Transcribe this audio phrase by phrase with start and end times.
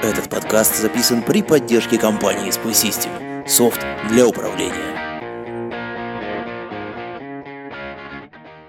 [0.00, 3.10] Этот подкаст записан при поддержке компании Spy System.
[3.48, 4.94] Софт для управления.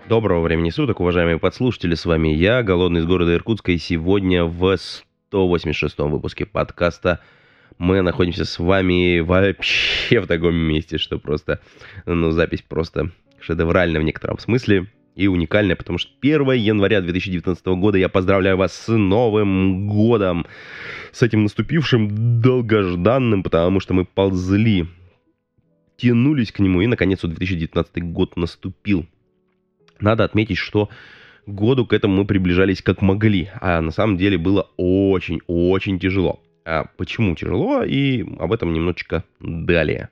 [0.08, 4.76] Доброго времени суток, уважаемые подслушатели, с вами я, Голодный из города Иркутска, и сегодня в
[5.32, 7.20] 186-м выпуске подкаста
[7.78, 11.60] мы находимся с вами вообще в таком месте, что просто,
[12.08, 14.88] ну, запись просто шедевральная в некотором смысле
[15.20, 20.46] и уникальная, потому что 1 января 2019 года я поздравляю вас с Новым Годом,
[21.12, 24.88] с этим наступившим долгожданным, потому что мы ползли,
[25.98, 29.06] тянулись к нему, и наконец 2019 год наступил.
[30.00, 30.88] Надо отметить, что
[31.46, 36.40] году к этому мы приближались как могли, а на самом деле было очень-очень тяжело.
[36.64, 40.12] А почему тяжело, и об этом немножечко далее.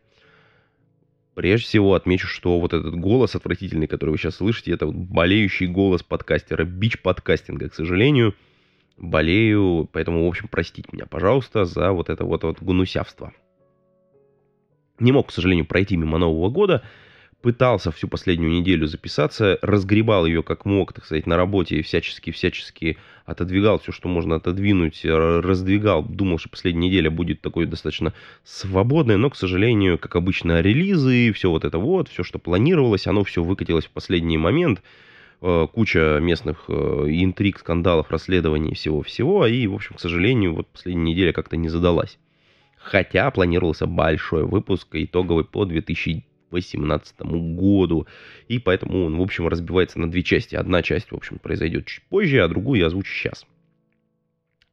[1.38, 5.67] Прежде всего отмечу, что вот этот голос отвратительный, который вы сейчас слышите, это вот болеющий
[5.67, 8.33] голос подкастера, бич подкастинга, к сожалению.
[8.97, 13.33] Болею, поэтому, в общем, простите меня, пожалуйста, за вот это вот, вот гнусявство.
[14.97, 16.83] Не мог, к сожалению, пройти мимо Нового года,
[17.41, 22.97] пытался всю последнюю неделю записаться, разгребал ее как мог, так сказать, на работе и всячески-всячески
[23.25, 26.03] отодвигал все, что можно отодвинуть, раздвигал.
[26.03, 28.13] Думал, что последняя неделя будет такой достаточно
[28.44, 33.23] свободной, но, к сожалению, как обычно, релизы, все вот это вот, все, что планировалось, оно
[33.23, 34.81] все выкатилось в последний момент.
[35.41, 39.45] Э, Куча местных э, интриг, скандалов, расследований, всего-всего.
[39.45, 42.17] И, в общем, к сожалению, вот последняя неделя как-то не задалась.
[42.77, 47.22] Хотя планировался большой выпуск итоговый по 2000 2018
[47.56, 48.08] году.
[48.48, 50.56] И поэтому он, в общем, разбивается на две части.
[50.56, 53.46] Одна часть, в общем, произойдет чуть позже, а другую я озвучу сейчас.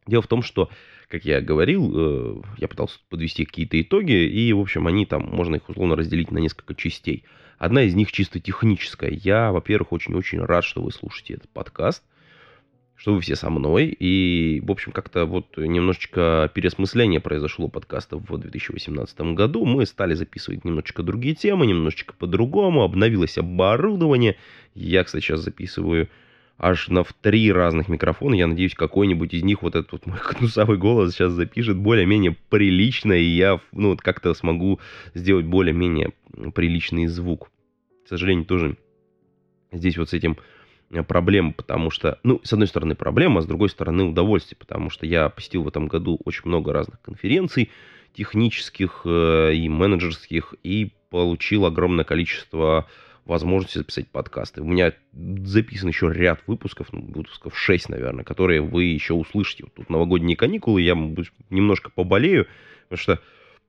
[0.06, 0.70] Дело в том, что,
[1.08, 5.56] как я говорил, э, я пытался подвести какие-то итоги, и, в общем, они там, можно
[5.56, 7.24] их условно разделить на несколько частей.
[7.58, 9.10] Одна из них чисто техническая.
[9.10, 12.02] Я, во-первых, очень-очень рад, что вы слушаете этот подкаст
[12.96, 13.86] что вы все со мной.
[13.86, 19.64] И, в общем, как-то вот немножечко переосмысление произошло подкаста в 2018 году.
[19.64, 22.82] Мы стали записывать немножечко другие темы, немножечко по-другому.
[22.82, 24.36] Обновилось оборудование.
[24.74, 26.08] Я, кстати, сейчас записываю
[26.56, 28.34] аж на в три разных микрофона.
[28.34, 33.12] Я надеюсь, какой-нибудь из них вот этот вот мой гнусавый голос сейчас запишет более-менее прилично,
[33.12, 34.80] и я, ну, вот как-то смогу
[35.14, 36.12] сделать более-менее
[36.54, 37.50] приличный звук.
[38.04, 38.76] К сожалению, тоже
[39.72, 40.36] здесь вот с этим
[41.08, 45.06] проблема, потому что, ну, с одной стороны проблема, а с другой стороны удовольствие, потому что
[45.06, 47.70] я посетил в этом году очень много разных конференций,
[48.14, 52.86] технических э, и менеджерских, и получил огромное количество
[53.24, 54.60] возможностей записать подкасты.
[54.60, 59.64] У меня записан еще ряд выпусков, ну, выпусков 6, наверное, которые вы еще услышите.
[59.64, 60.94] Вот тут новогодние каникулы, я
[61.50, 62.46] немножко поболею,
[62.88, 63.20] потому что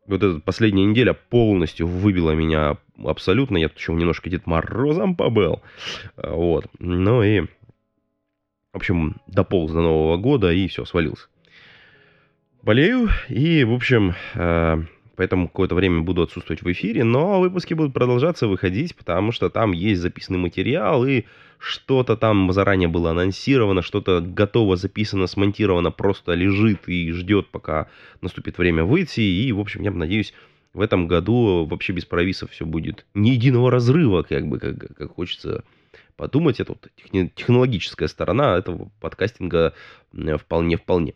[0.07, 3.57] вот эта последняя неделя полностью выбила меня абсолютно.
[3.57, 5.61] Я тут еще немножко Дед Морозом побыл.
[6.15, 6.67] Вот.
[6.79, 7.47] Ну и, в
[8.73, 11.27] общем, дополз до Нового года и все, свалился.
[12.61, 14.83] Болею и, в общем, э,
[15.15, 19.71] поэтому какое-то время буду отсутствовать в эфире, но выпуски будут продолжаться выходить, потому что там
[19.71, 21.23] есть записанный материал, и
[21.57, 27.87] что-то там заранее было анонсировано, что-то готово, записано, смонтировано, просто лежит и ждет, пока
[28.21, 30.33] наступит время выйти, и, в общем, я надеюсь,
[30.73, 33.05] в этом году вообще без провисов все будет.
[33.13, 35.63] Ни единого разрыва, как бы, как, как хочется
[36.17, 36.59] подумать.
[36.59, 36.89] Это вот
[37.33, 39.73] технологическая сторона этого подкастинга
[40.11, 41.13] вполне-вполне.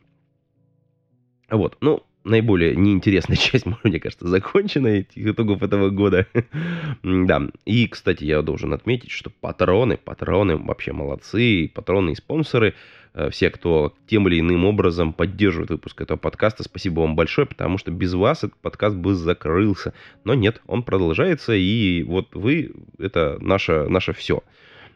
[1.49, 6.27] Вот, ну, наиболее неинтересная часть, мне кажется, закончена итогов этого года.
[7.03, 12.73] да, и, кстати, я должен отметить, что патроны, патроны вообще молодцы, патроны и спонсоры,
[13.13, 17.77] э, все, кто тем или иным образом поддерживает выпуск этого подкаста, спасибо вам большое, потому
[17.77, 19.93] что без вас этот подкаст бы закрылся.
[20.23, 24.43] Но нет, он продолжается, и вот вы, это наше, наше все.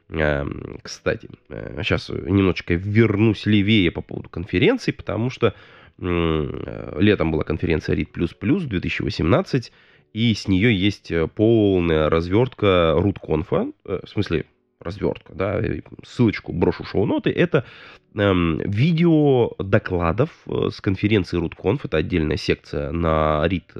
[0.09, 5.55] Эм, кстати, сейчас э, немножечко вернусь левее по поводу конференции, потому что
[5.97, 9.71] летом была конференция RIT++ 2018,
[10.13, 14.45] и с нее есть э, полная развертка рутконфа, э, в смысле
[14.79, 15.61] развертка, да,
[16.05, 17.65] ссылочку брошу шоу-ноты, это
[18.15, 23.73] эм, видео докладов с конференции RootConf, это отдельная секция на RIT++,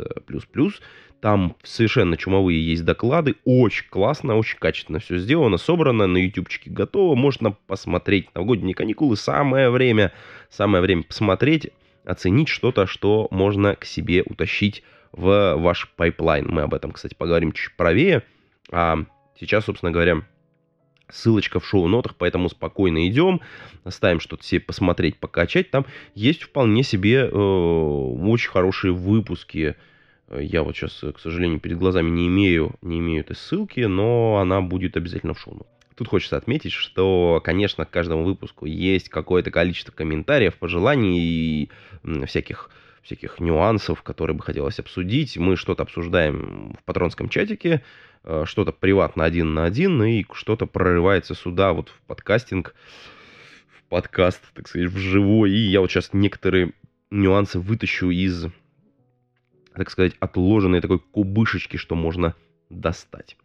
[1.19, 7.15] там совершенно чумовые есть доклады, очень классно, очень качественно все сделано, собрано, на ютубчике готово,
[7.15, 10.13] можно посмотреть новогодние каникулы, самое время,
[10.49, 11.71] самое время посмотреть,
[12.05, 16.47] оценить что-то, что можно к себе утащить в ваш пайплайн.
[16.49, 18.23] Мы об этом, кстати, поговорим чуть правее.
[18.71, 19.05] А
[19.39, 20.23] сейчас, собственно говоря,
[21.09, 23.41] ссылочка в шоу-нотах, поэтому спокойно идем,
[23.87, 25.69] ставим что-то себе посмотреть, покачать.
[25.69, 25.85] Там
[26.15, 29.75] есть вполне себе э, очень хорошие выпуски.
[30.35, 34.61] Я вот сейчас, к сожалению, перед глазами не имею, не имею этой ссылки, но она
[34.61, 35.67] будет обязательно в шоу-нотах.
[35.95, 41.69] Тут хочется отметить, что, конечно, к каждому выпуску есть какое-то количество комментариев, пожеланий и
[42.25, 42.69] всяких
[43.03, 45.37] всяких нюансов, которые бы хотелось обсудить.
[45.37, 47.83] Мы что-то обсуждаем в патронском чатике,
[48.23, 52.73] э, что-то приватно один на один, и что-то прорывается сюда, вот в подкастинг,
[53.67, 55.51] в подкаст, так сказать, в живой.
[55.51, 56.71] И я вот сейчас некоторые
[57.11, 58.47] нюансы вытащу из,
[59.75, 62.35] так сказать, отложенной такой кубышечки, что можно
[62.69, 63.35] достать.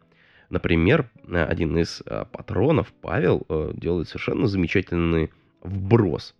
[0.49, 5.31] Например, один из э, патронов, Павел, э, делает совершенно замечательный
[5.61, 6.35] вброс.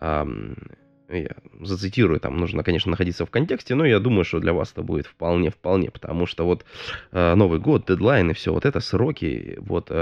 [0.00, 4.82] Я зацитирую, там нужно, конечно, находиться в контексте, но я думаю, что для вас это
[4.82, 6.64] будет вполне-вполне, потому что вот
[7.12, 9.92] э, Новый год, дедлайн и все, вот это сроки, вот,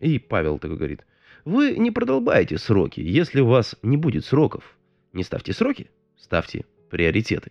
[0.00, 1.04] и Павел такой говорит,
[1.44, 4.76] вы не продолбаете сроки, если у вас не будет сроков,
[5.12, 7.50] не ставьте сроки, ставьте приоритеты.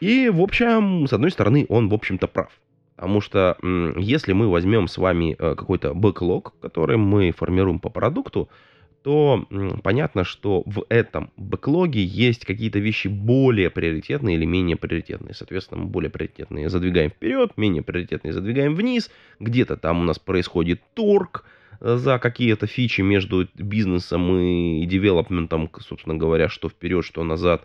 [0.00, 2.52] И, в общем, с одной стороны, он, в общем-то, прав.
[2.98, 3.56] Потому что
[3.96, 8.48] если мы возьмем с вами э, какой-то бэклог, который мы формируем по продукту,
[9.04, 9.46] то
[9.84, 15.32] понятно, что в этом бэклоге есть какие-то вещи более приоритетные или менее приоритетные.
[15.32, 19.12] Соответственно, мы более приоритетные задвигаем вперед, менее приоритетные задвигаем вниз.
[19.38, 21.44] Где-то там у нас происходит торг
[21.80, 27.62] э, за какие-то фичи между бизнесом и девелопментом, собственно говоря, что вперед, что назад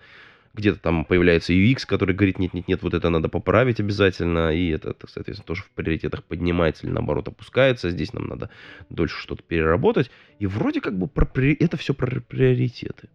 [0.54, 5.48] где-то там появляется UX, который говорит, нет-нет-нет, вот это надо поправить обязательно, и это, соответственно,
[5.48, 8.50] тоже в приоритетах поднимается или наоборот опускается, здесь нам надо
[8.90, 11.28] дольше что-то переработать, и вроде как бы про,
[11.60, 13.10] это все про приоритеты.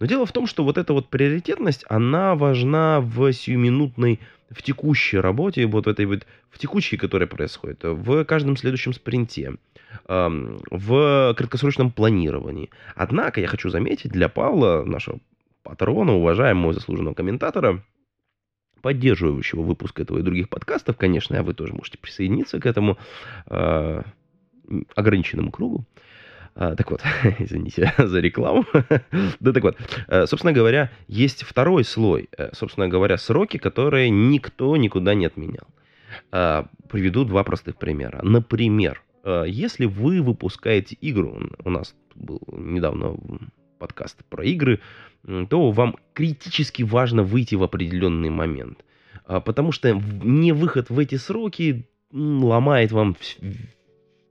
[0.00, 5.18] Но дело в том, что вот эта вот приоритетность, она важна в сиюминутной, в текущей
[5.18, 9.54] работе, вот в этой вот, в текущей, которая происходит, в каждом следующем спринте,
[10.06, 12.70] в краткосрочном планировании.
[12.96, 15.20] Однако я хочу заметить для Павла, нашего
[15.64, 17.82] патрона, уважаемого заслуженного комментатора,
[18.82, 22.98] поддерживающего выпуск этого и других подкастов, конечно, а вы тоже можете присоединиться к этому
[23.46, 24.02] э,
[24.94, 25.84] ограниченному кругу.
[26.54, 27.02] А, так вот,
[27.38, 28.64] извините за рекламу.
[29.40, 29.76] да так вот,
[30.06, 35.66] э, собственно говоря, есть второй слой, э, собственно говоря, сроки, которые никто никуда не отменял.
[36.30, 38.20] Э, приведу два простых примера.
[38.22, 43.16] Например, э, если вы выпускаете игру, у нас был недавно
[43.84, 44.80] подкаст про игры,
[45.50, 48.82] то вам критически важно выйти в определенный момент.
[49.26, 49.92] А, потому что
[50.22, 53.14] не выход в эти сроки ломает вам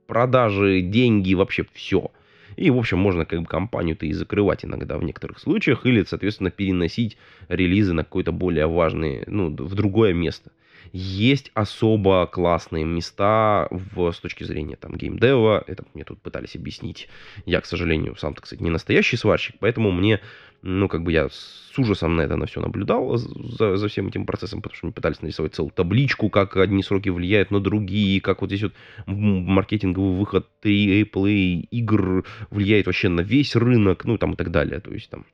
[0.08, 2.10] продажи, деньги, вообще все.
[2.56, 6.50] И, в общем, можно как бы компанию-то и закрывать иногда в некоторых случаях, или, соответственно,
[6.50, 7.16] переносить
[7.48, 10.50] релизы на какое-то более важное, ну, в другое место.
[10.92, 17.08] Есть особо классные места в, с точки зрения там геймдева, это мне тут пытались объяснить.
[17.46, 20.20] Я, к сожалению, сам, так сказать, не настоящий сварщик, поэтому мне
[20.66, 24.24] ну, как бы я с ужасом на это на все наблюдал за, за всем этим
[24.24, 28.40] процессом, потому что мне пытались нарисовать целую табличку, как одни сроки влияют на другие, как
[28.40, 28.72] вот здесь вот
[29.06, 34.80] маркетинговый выход AAA игр влияет вообще на весь рынок, ну, там и так далее.
[34.80, 35.26] То есть там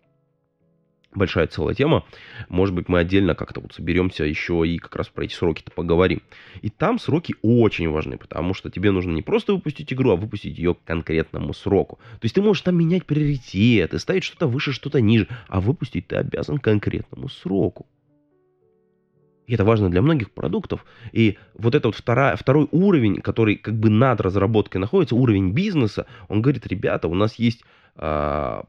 [1.15, 2.05] большая целая тема.
[2.49, 6.23] Может быть, мы отдельно как-то вот соберемся еще и как раз про эти сроки-то поговорим.
[6.63, 10.59] И там сроки очень важны, потому что тебе нужно не просто выпустить игру, а выпустить
[10.59, 11.99] ее к конкретному сроку.
[12.13, 16.17] То есть ты можешь там менять приоритеты, ставить что-то выше, что-то ниже, а выпустить ты
[16.17, 17.87] обязан конкретному сроку.
[19.47, 20.85] И это важно для многих продуктов.
[21.11, 26.07] И вот этот вот вторая, второй уровень, который как бы над разработкой находится, уровень бизнеса,
[26.29, 27.65] он говорит, ребята, у нас есть
[27.97, 28.67] а,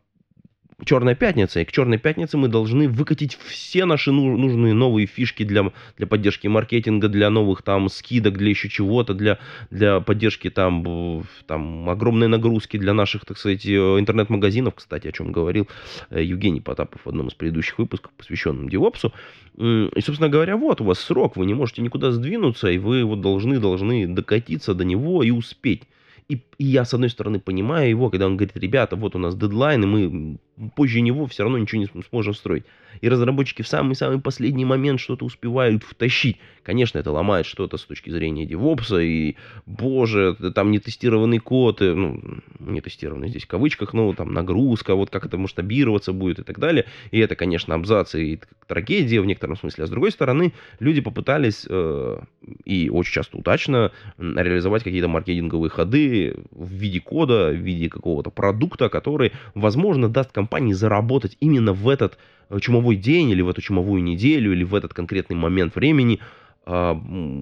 [0.86, 5.72] Черная пятница, и к Черной пятнице мы должны выкатить все наши нужные новые фишки для,
[5.98, 9.38] для поддержки маркетинга, для новых там скидок, для еще чего-то, для,
[9.70, 15.32] для поддержки там, там огромной нагрузки для наших, так сказать, э, интернет-магазинов, кстати, о чем
[15.32, 15.68] говорил
[16.10, 19.14] э, Евгений Потапов в одном из предыдущих выпусков, посвященном девопсу.
[19.58, 23.22] И, собственно говоря, вот у вас срок, вы не можете никуда сдвинуться, и вы вот
[23.22, 25.84] должны, должны докатиться до него и успеть.
[26.32, 29.36] И, и я, с одной стороны, понимаю его, когда он говорит, ребята, вот у нас
[29.36, 30.38] дедлайн, и мы
[30.76, 32.64] позже него все равно ничего не сможем строить.
[33.00, 36.38] И разработчики в самый-самый последний момент что-то успевают втащить.
[36.64, 41.86] Конечно, это ломает что-то с точки зрения девопса, и, боже, там не тестированный код, и,
[41.86, 42.22] ну,
[42.60, 46.60] не тестированный здесь в кавычках, но там нагрузка, вот как это масштабироваться будет и так
[46.60, 46.86] далее.
[47.10, 49.86] И это, конечно, абзацы и трагедия в некотором смысле.
[49.86, 52.20] А с другой стороны, люди попытались, э,
[52.66, 58.90] и очень часто удачно, реализовать какие-то маркетинговые ходы в виде кода, в виде какого-то продукта,
[58.90, 62.18] который, возможно, даст компании компании заработать именно в этот
[62.50, 66.20] э, чумовой день или в эту чумовую неделю или в этот конкретный момент времени
[66.66, 66.94] а,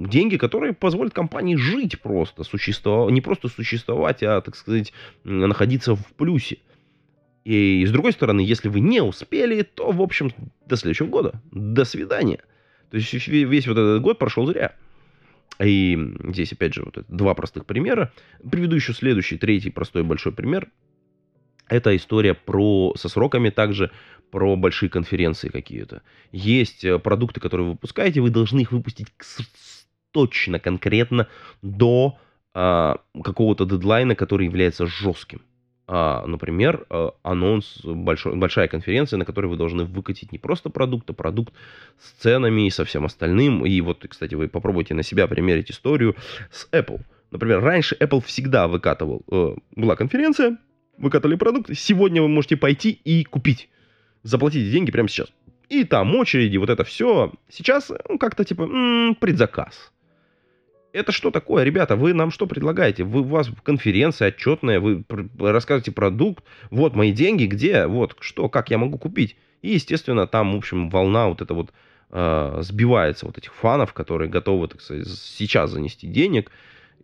[0.07, 6.05] деньги, которые позволят компании жить просто, существовать, не просто существовать, а, так сказать, находиться в
[6.15, 6.59] плюсе.
[7.45, 10.31] И с другой стороны, если вы не успели, то, в общем,
[10.67, 11.41] до следующего года.
[11.51, 12.43] До свидания.
[12.91, 14.75] То есть весь вот этот год прошел зря.
[15.59, 15.97] И
[16.29, 18.11] здесь, опять же, вот два простых примера.
[18.49, 20.69] Приведу еще следующий, третий простой большой пример.
[21.69, 23.91] Это история про, со сроками также,
[24.31, 26.01] про большие конференции какие-то.
[26.31, 29.07] Есть э, продукты, которые вы выпускаете, вы должны их выпустить
[30.11, 31.27] точно, конкретно
[31.61, 32.17] до
[32.53, 35.41] а, какого-то дедлайна, который является жестким.
[35.87, 41.09] А, например, э, анонс, большой, большая конференция, на которой вы должны выкатить не просто продукт,
[41.09, 41.53] а продукт
[41.99, 43.65] с ценами и со всем остальным.
[43.65, 46.15] И вот, кстати, вы попробуйте на себя примерить историю
[46.51, 47.01] с Apple.
[47.31, 50.57] Например, раньше Apple всегда выкатывал, э, была конференция,
[50.99, 53.69] выкатали продукт, сегодня вы можете пойти и купить.
[54.23, 55.29] Заплатите деньги прямо сейчас.
[55.69, 57.31] И там очереди, вот это все.
[57.49, 59.91] Сейчас ну, как-то типа м-м, предзаказ.
[60.91, 61.95] Это что такое, ребята?
[61.95, 63.03] Вы нам что предлагаете?
[63.03, 65.03] Вы, у вас конференция отчетная, вы
[65.39, 66.43] рассказываете продукт.
[66.71, 67.85] Вот мои деньги, где?
[67.85, 69.37] Вот что, как я могу купить?
[69.61, 71.71] И, естественно, там, в общем, волна вот эта вот
[72.09, 76.49] э, сбивается, вот этих фанов, которые готовы, так сказать, сейчас занести денег.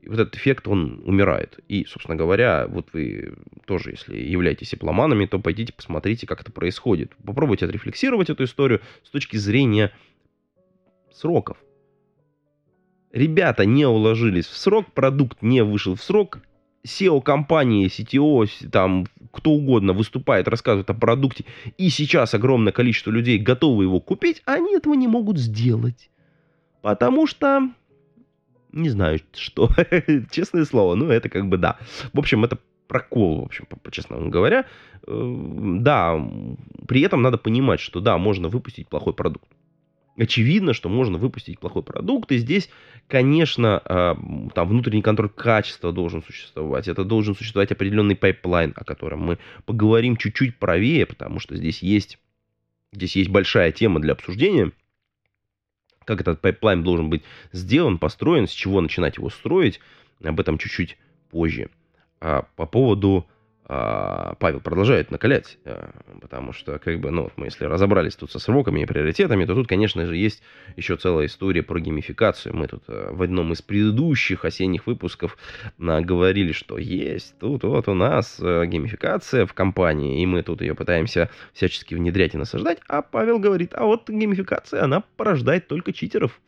[0.02, 1.60] И вот этот эффект, он умирает.
[1.68, 3.34] И, собственно говоря, вот вы
[3.66, 7.16] тоже, если являетесь дипломанами, то пойдите посмотрите, как это происходит.
[7.24, 9.92] Попробуйте отрефлексировать эту историю с точки зрения
[11.12, 11.58] сроков
[13.16, 16.40] ребята не уложились в срок, продукт не вышел в срок,
[16.86, 21.46] SEO-компании, CTO, там кто угодно выступает, рассказывает о продукте,
[21.78, 26.12] и сейчас огромное количество людей готовы его купить, а они этого не могут сделать.
[26.82, 27.70] Потому что...
[28.76, 29.70] Не знаю, что.
[30.30, 31.78] Честное слово, ну это как бы да.
[32.14, 34.66] В общем, это прокол, в общем, по-честному говоря.
[35.08, 35.36] Э,
[35.80, 36.24] да,
[36.88, 39.48] при этом надо понимать, что да, можно выпустить плохой продукт
[40.18, 42.70] очевидно, что можно выпустить плохой продукт, и здесь,
[43.08, 44.18] конечно, а,
[44.54, 50.16] там внутренний контроль качества должен существовать, это должен существовать определенный пайплайн, о котором мы поговорим
[50.18, 52.18] чуть-чуть правее, потому что здесь есть,
[52.94, 54.72] здесь есть большая тема для обсуждения,
[56.06, 59.80] как этот пайплайн должен быть сделан, построен, с чего начинать его строить,
[60.24, 60.98] об этом чуть-чуть
[61.30, 61.70] позже.
[62.22, 63.28] А по поводу
[63.68, 65.90] Павел продолжает накалять, а,
[66.22, 69.56] потому что, как бы, ну, вот мы если разобрались тут со сроками и приоритетами, то
[69.56, 70.44] тут, конечно же, есть
[70.76, 72.56] еще целая история про геймификацию.
[72.56, 75.36] Мы тут а, в одном из предыдущих осенних выпусков
[75.80, 81.32] говорили, что есть тут вот у нас геймификация в компании, и мы тут ее пытаемся
[81.54, 86.40] всячески внедрять и насаждать, а Павел говорит, а вот геймификация, она порождает только читеров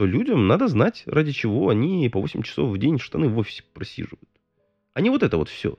[0.00, 3.64] что людям надо знать, ради чего они по 8 часов в день штаны в офисе
[3.74, 4.30] просиживают.
[4.94, 5.78] А вот это вот все.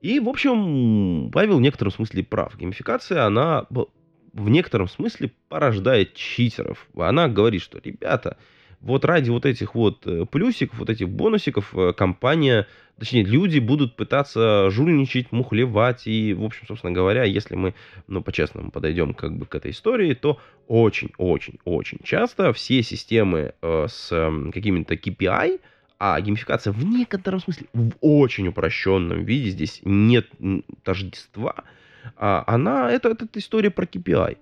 [0.00, 2.58] И, в общем, Павел в некотором смысле прав.
[2.58, 6.88] Геймификация, она в некотором смысле порождает читеров.
[6.96, 8.38] Она говорит, что, ребята,
[8.82, 12.66] вот ради вот этих вот э, плюсиков, вот этих бонусиков э, компания,
[12.98, 16.06] точнее, люди будут пытаться жульничать, мухлевать.
[16.06, 17.74] И, в общем, собственно говоря, если мы,
[18.08, 24.08] ну, по-честному подойдем как бы к этой истории, то очень-очень-очень часто все системы э, с
[24.10, 25.60] э, какими-то KPI,
[25.98, 30.26] а геймификация в некотором смысле, в очень упрощенном виде, здесь нет
[30.82, 31.64] тождества,
[32.16, 34.36] а она, это, это история про KPI.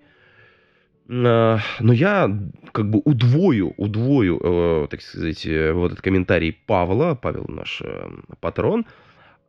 [1.13, 2.31] А, но я
[2.73, 8.09] как бы удвою, удвою, э, так сказать, э, вот этот комментарий Павла, Павел наш э,
[8.41, 8.87] патрон,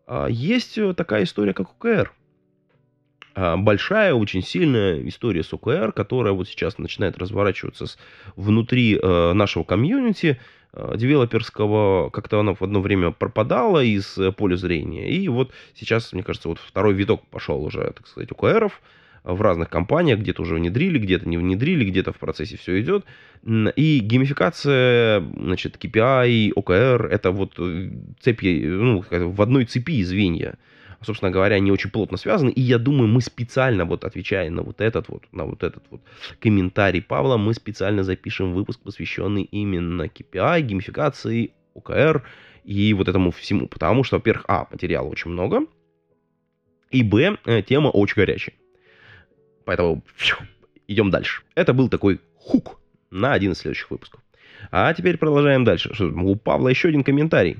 [0.07, 2.11] а, есть такая история, как ОКР.
[3.35, 7.85] А, большая, очень сильная история с ОКР, которая вот сейчас начинает разворачиваться
[8.35, 10.39] внутри нашего комьюнити,
[10.73, 15.11] девелоперского, как-то она в одно время пропадала из поля зрения.
[15.11, 18.81] И вот сейчас, мне кажется, вот второй виток пошел уже, так сказать, ОКРов,
[19.23, 23.05] в разных компаниях, где-то уже внедрили, где-то не внедрили, где-то в процессе все идет.
[23.43, 30.55] И геймификация, значит, KPI, OKR, это вот э, цепи, ну, в одной цепи звенья.
[31.03, 32.51] Собственно говоря, они очень плотно связаны.
[32.51, 36.01] И я думаю, мы специально, вот отвечая на вот этот вот, на вот этот вот
[36.39, 42.21] комментарий Павла, мы специально запишем выпуск, посвященный именно KPI, геймификации, OKR
[42.63, 43.67] и вот этому всему.
[43.67, 45.65] Потому что, во-первых, а, материала очень много,
[46.91, 48.55] и б, э, тема очень горячая.
[49.65, 50.03] Поэтому
[50.87, 51.43] идем дальше.
[51.55, 54.21] Это был такой хук на один из следующих выпусков.
[54.71, 55.91] А теперь продолжаем дальше.
[56.03, 57.57] У Павла еще один комментарий.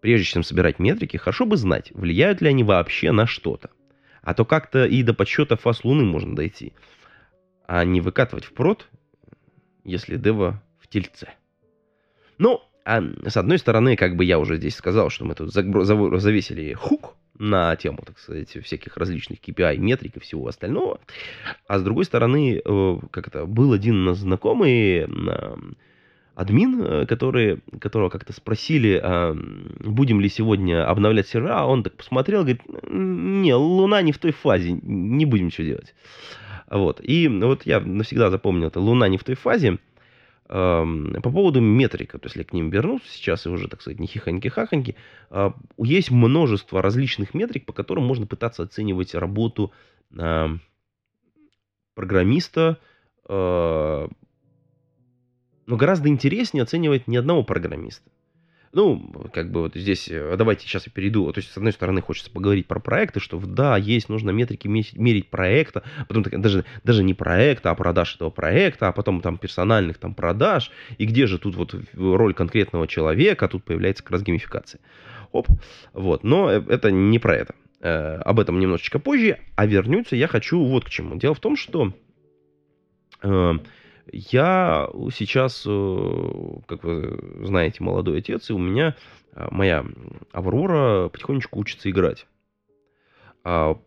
[0.00, 3.70] Прежде чем собирать метрики, хорошо бы знать, влияют ли они вообще на что-то.
[4.20, 6.74] А то как-то и до подсчета фаз Луны можно дойти.
[7.66, 8.86] А не выкатывать в прод,
[9.82, 11.28] если дева в тельце.
[12.36, 16.74] Ну, а с одной стороны, как бы я уже здесь сказал, что мы тут завесили
[16.74, 21.00] хук на тему, так сказать, всяких различных KPI, метрик и всего остального.
[21.66, 25.06] А с другой стороны, э, как это, был один знакомый
[26.34, 29.36] админ, э, который, которого как-то спросили, а,
[29.80, 34.32] будем ли сегодня обновлять сервера, а он так посмотрел, говорит, не, Луна не в той
[34.32, 35.94] фазе, не будем ничего делать.
[36.70, 37.00] Вот.
[37.02, 39.78] И вот я навсегда запомнил это, Луна не в той фазе.
[40.54, 44.06] По поводу метрика, то есть если к ним вернусь сейчас и уже, так сказать, не
[44.06, 44.94] хихоньки-хахоньки,
[45.28, 49.72] а, есть множество различных метрик, по которым можно пытаться оценивать работу
[51.96, 52.78] программиста,
[53.24, 54.08] а,
[55.66, 58.08] но гораздо интереснее оценивать не одного программиста.
[58.74, 61.32] Ну, как бы вот здесь, э, давайте сейчас я перейду.
[61.32, 65.28] То есть, с одной стороны, хочется поговорить про проекты, что да, есть, нужно метрики мерить
[65.28, 70.12] проекта, потом даже, даже не проекта, а продаж этого проекта, а потом там персональных там
[70.12, 74.80] продаж, и где же тут вот роль конкретного человека, тут появляется как раз геймификация.
[75.30, 75.46] Оп,
[75.92, 77.54] вот, но э, это не про это.
[77.78, 81.14] Э, об этом немножечко позже, а вернуться я хочу вот к чему.
[81.14, 81.92] Дело в том, что
[84.12, 88.96] я сейчас, э, как вы знаете, молодой отец, и у меня
[89.32, 89.84] а, моя
[90.32, 92.26] Аврора потихонечку учится играть.
[93.42, 93.78] А,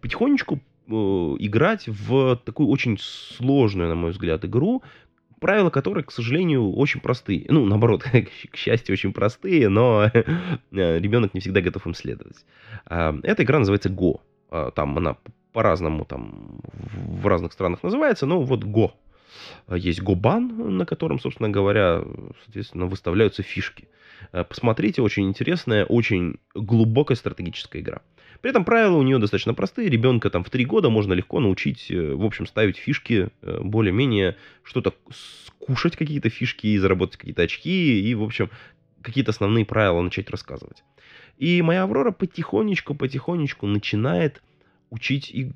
[0.00, 4.82] потихонечку э, играть в такую очень сложную, на мой взгляд, игру,
[5.40, 7.46] правила которой, к сожалению, очень простые.
[7.48, 8.04] Ну, наоборот,
[8.52, 10.20] к счастью, очень простые, но э,
[10.70, 12.44] ребенок не всегда готов им следовать.
[12.86, 14.20] А, эта игра называется Go.
[14.74, 15.16] Там она
[15.54, 19.01] по-разному там в разных странах называется, но вот Go Э,
[19.68, 22.02] есть Гобан, на котором, собственно говоря,
[22.44, 23.88] соответственно, выставляются фишки.
[24.32, 28.02] Э, посмотрите, очень интересная, очень глубокая стратегическая игра.
[28.40, 29.88] При этом правила у нее достаточно простые.
[29.88, 34.94] Ребенка там в три года можно легко научить, э, в общем, ставить фишки, более-менее что-то
[35.10, 38.50] скушать какие-то фишки и заработать какие-то очки, и, в общем,
[39.00, 40.84] какие-то основные правила начать рассказывать.
[41.38, 44.42] И моя Аврора потихонечку-потихонечку начинает
[44.90, 45.52] учить и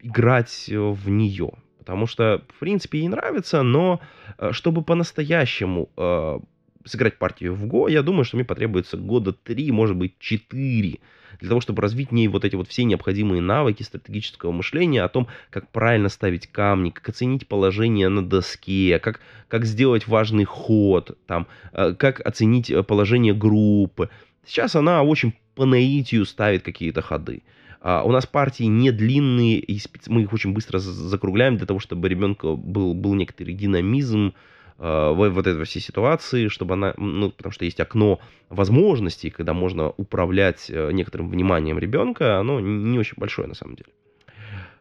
[0.00, 1.50] играть в нее.
[1.80, 4.00] Потому что, в принципе, ей нравится, но
[4.36, 6.38] э, чтобы по-настоящему э,
[6.84, 10.98] сыграть партию в Го, я думаю, что мне потребуется года три, может быть, четыре,
[11.40, 15.08] для того, чтобы развить в ней вот эти вот все необходимые навыки стратегического мышления о
[15.08, 21.16] том, как правильно ставить камни, как оценить положение на доске, как, как сделать важный ход,
[21.26, 24.10] там, э, как оценить положение группы.
[24.44, 27.42] Сейчас она очень по наитию ставит какие-то ходы.
[27.80, 30.08] А, у нас партии не длинные, и спец...
[30.08, 34.34] мы их очень быстро закругляем для того, чтобы ребенка был, был некоторый динамизм
[34.78, 39.54] а, в вот этой всей ситуации, чтобы она, ну, потому что есть окно возможностей, когда
[39.54, 43.90] можно управлять э, некоторым вниманием ребенка, оно не очень большое на самом деле.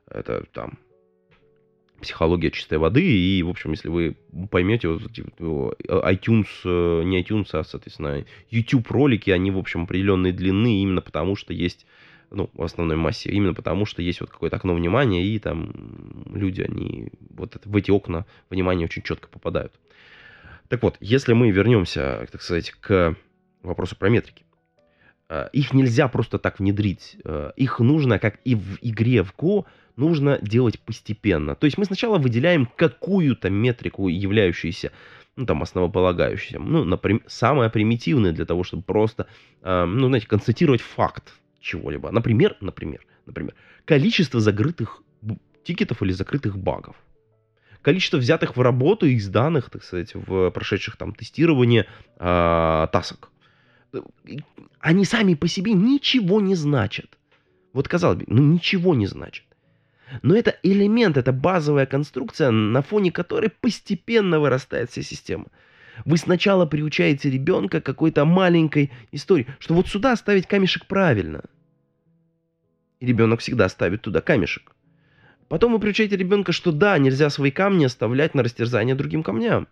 [0.10, 0.80] Это там
[2.02, 4.16] психология чистой воды, и, в общем, если вы
[4.50, 10.82] поймете, вот, iTunes, э, не iTunes, а, соответственно, YouTube ролики, они, в общем, определенной длины
[10.82, 11.86] именно потому, что есть
[12.32, 16.62] ну, в основной массе, именно потому, что есть вот какое-то окно внимания, и там люди,
[16.62, 19.74] они вот в эти окна внимания очень четко попадают.
[20.68, 23.16] Так вот, если мы вернемся, так сказать, к
[23.64, 24.46] вопросу про метрики,
[25.30, 27.18] э, их нельзя просто так внедрить.
[27.24, 29.66] Э, их нужно, как и в игре в Go,
[29.96, 31.56] нужно делать постепенно.
[31.56, 34.92] То есть мы сначала выделяем какую-то метрику, являющуюся
[35.36, 39.26] ну, там, основополагающуюся, ну, например, самое примитивное для того, чтобы просто,
[39.62, 42.12] э, ну, знаете, констатировать факт, чего-либо.
[42.12, 45.04] Например, например, например, количество закрытых
[45.64, 46.96] тикетов или закрытых багов.
[47.82, 51.86] Количество взятых в работу и изданных, так сказать, в прошедших там тестирование
[52.18, 53.32] э, тасок.
[54.80, 57.18] Они сами по себе ничего не значат.
[57.74, 59.46] Вот казалось бы, ну ничего не значит.
[60.22, 65.46] Но это элемент, это базовая конструкция, на фоне которой постепенно вырастает вся система.
[66.06, 71.44] Вы сначала приучаете ребенка какой-то маленькой истории, что вот сюда ставить камешек правильно.
[73.00, 74.76] И ребенок всегда ставит туда камешек.
[75.48, 79.68] Потом вы приучаете ребенка, что да, нельзя свои камни оставлять на растерзание другим камням.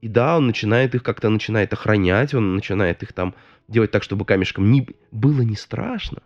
[0.00, 3.34] И да, он начинает их как-то начинает охранять, он начинает их там
[3.68, 6.22] делать так, чтобы камешкам не было не страшно.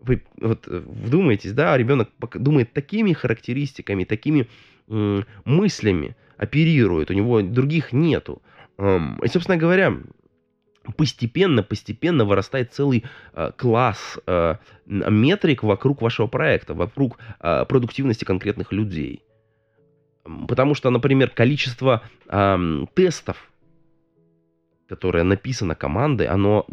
[0.00, 4.48] Вы вот вдумайтесь, да, ребенок думает такими характеристиками, такими
[5.44, 8.42] мыслями, оперирует, у него других нету.
[8.78, 9.96] И, собственно говоря,
[10.96, 18.72] постепенно, постепенно вырастает целый э, класс э, метрик вокруг вашего проекта, вокруг э, продуктивности конкретных
[18.72, 19.22] людей.
[20.48, 22.02] Потому что, например, количество
[22.96, 23.48] тестов,
[24.88, 26.66] которое написано командой, оно,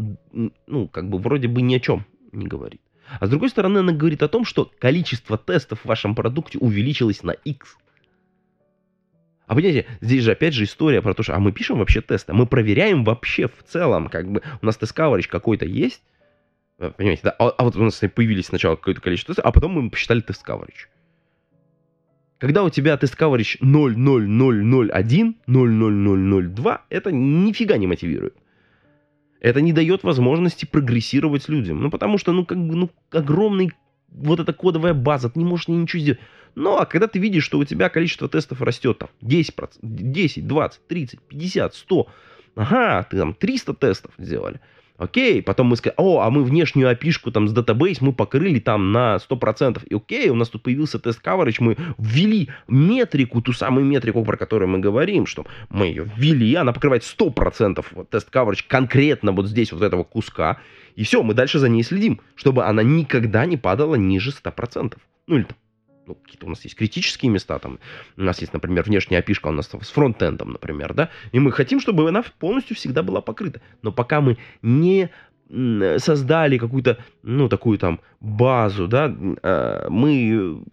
[0.65, 2.81] ну, как бы вроде бы ни о чем не говорит.
[3.19, 7.21] А с другой стороны, оно говорит о том, что количество тестов в вашем продукте увеличилось
[7.21, 7.77] на X.
[9.45, 12.33] А понимаете, здесь же опять же история про то, что а мы пишем вообще тесты,
[12.33, 16.01] мы проверяем вообще в целом, как бы у нас тест coverage какой-то есть,
[16.79, 19.73] э, понимаете, да, а, а вот у нас появились сначала какое-то количество тестов, а потом
[19.73, 20.87] мы посчитали тест coverage.
[22.37, 28.35] Когда у тебя тест coverage 0,0001, 0,0002, это нифига не мотивирует.
[29.39, 31.81] Это не дает возможности прогрессировать людям.
[31.81, 33.71] Ну, потому что, ну, как бы, ну, огромный
[34.13, 36.19] вот эта кодовая база, ты не можешь ничего сделать.
[36.55, 40.87] Ну, а когда ты видишь, что у тебя количество тестов растет там 10%, 10, 20,
[40.87, 42.07] 30, 50, 100,
[42.55, 44.59] ага, ты там 300 тестов сделали,
[45.03, 48.93] Окей, потом мы сказали, о, а мы внешнюю опишку там с датабейс мы покрыли там
[48.93, 49.83] на 100%.
[49.85, 54.37] И окей, у нас тут появился тест coverage, мы ввели метрику, ту самую метрику, про
[54.37, 59.47] которую мы говорим, что мы ее ввели, она покрывает 100% вот, тест coverage конкретно вот
[59.47, 60.59] здесь вот этого куска.
[60.95, 64.97] И все, мы дальше за ней следим, чтобы она никогда не падала ниже 100%.
[65.27, 65.57] Ну или там
[66.05, 67.79] ну, какие-то у нас есть критические места, там,
[68.17, 71.79] у нас есть, например, внешняя опишка у нас с фронтендом, например, да, и мы хотим,
[71.79, 73.61] чтобы она полностью всегда была покрыта.
[73.81, 75.09] Но пока мы не
[75.97, 79.13] создали какую-то, ну, такую там базу, да,
[79.43, 80.63] а, мы,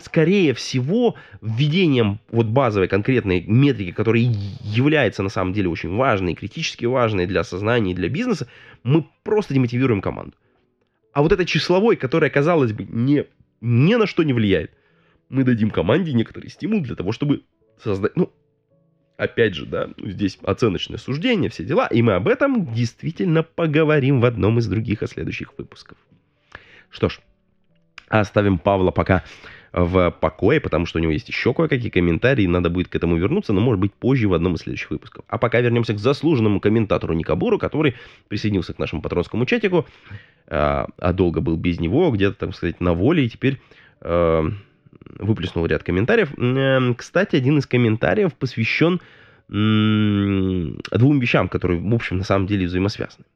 [0.00, 4.22] скорее всего, введением вот базовой конкретной метрики, которая
[4.62, 8.48] является на самом деле очень важной, критически важной для сознания и для бизнеса,
[8.84, 10.34] мы просто демотивируем команду.
[11.12, 13.26] А вот это числовой, которое, казалось бы, не
[13.60, 14.72] ни на что не влияет.
[15.28, 17.42] Мы дадим команде некоторый стимул для того, чтобы
[17.82, 18.32] создать, ну,
[19.16, 24.24] опять же, да, здесь оценочное суждение, все дела, и мы об этом действительно поговорим в
[24.24, 25.98] одном из других и следующих выпусков.
[26.90, 27.20] Что ж,
[28.08, 29.24] оставим Павла пока
[29.76, 33.52] в покое, потому что у него есть еще кое-какие комментарии, надо будет к этому вернуться,
[33.52, 35.26] но может быть позже в одном из следующих выпусков.
[35.28, 37.94] А пока вернемся к заслуженному комментатору Никабуру, который
[38.28, 39.86] присоединился к нашему патронскому чатику,
[40.46, 43.60] а, а долго был без него, где-то, так сказать, на воле, и теперь
[44.00, 44.50] э,
[45.18, 46.32] выплеснул ряд комментариев.
[46.38, 49.00] Э, кстати, один из комментариев посвящен
[49.48, 53.26] двум вещам, которые, в общем, на самом деле взаимосвязаны.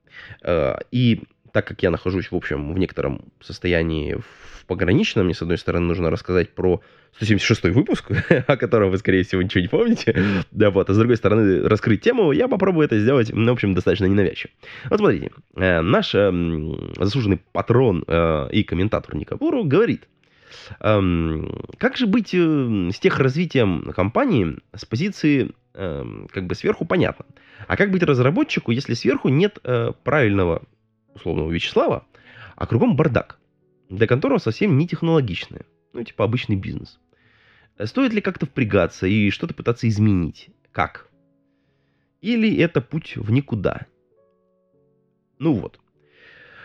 [0.42, 5.42] Э, и так как я нахожусь, в общем, в некотором состоянии в пограничном, мне, с
[5.42, 6.80] одной стороны, нужно рассказать про
[7.16, 8.10] 176 выпуск,
[8.46, 12.02] о котором вы, скорее всего, ничего не помните, да, вот, а с другой стороны, раскрыть
[12.02, 14.52] тему, я попробую это сделать, ну, в общем, достаточно ненавязчиво.
[14.88, 16.30] Вот смотрите, э, наш э,
[16.96, 20.08] заслуженный патрон э, и комментатор Никабуру говорит,
[20.80, 27.26] эм, как же быть с тех развитием компании с позиции эм, как бы сверху понятно.
[27.66, 29.58] А как быть разработчику, если сверху нет
[30.04, 30.62] правильного
[31.14, 32.07] условного Вячеслава,
[32.57, 33.38] а кругом бардак,
[33.88, 35.66] для которого совсем не технологичное.
[35.92, 36.99] Ну, типа обычный бизнес.
[37.79, 40.51] Э, стоит ли как-то впрягаться и что-то пытаться изменить?
[40.73, 41.09] Как?
[42.20, 43.87] Или это путь в никуда?
[45.38, 45.81] Ну вот.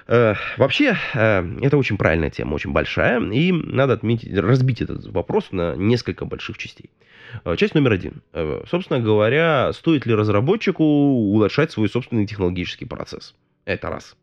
[0.08, 5.52] Э, вообще, э, это очень правильная тема, очень большая, и надо отметить, разбить этот вопрос
[5.52, 6.92] на несколько больших частей.
[7.44, 8.22] Э, часть номер один.
[8.34, 13.34] Э, собственно говоря, стоит ли разработчику улучшать свой собственный технологический процесс?
[13.66, 14.16] Это раз.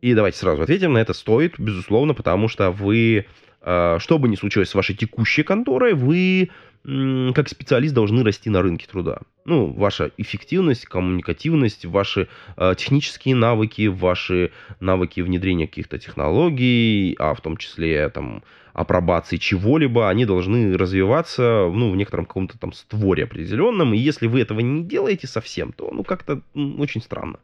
[0.00, 1.12] И давайте сразу ответим на это.
[1.12, 3.26] Стоит, безусловно, потому что вы,
[3.62, 6.50] э, что бы ни случилось с вашей текущей конторой, вы
[6.84, 9.20] как специалист должны расти на рынке труда.
[9.46, 12.28] Ну, ваша эффективность, коммуникативность, ваши
[12.58, 18.42] э, технические навыки, ваши навыки внедрения каких-то технологий, а в том числе там
[18.74, 24.42] апробации чего-либо, они должны развиваться, ну, в некотором каком-то там створе определенном, и если вы
[24.42, 27.38] этого не делаете совсем, то, ну, как-то очень странно.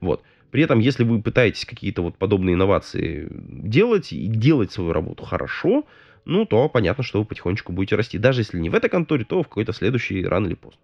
[0.00, 0.22] Вот.
[0.50, 5.84] При этом, если вы пытаетесь какие-то вот подобные инновации делать и делать свою работу хорошо,
[6.24, 8.18] ну, то понятно, что вы потихонечку будете расти.
[8.18, 10.80] Даже если не в этой конторе, то в какой-то следующий рано или поздно.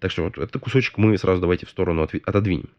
[0.00, 2.70] Так что вот этот кусочек мы сразу давайте в сторону отодвинем.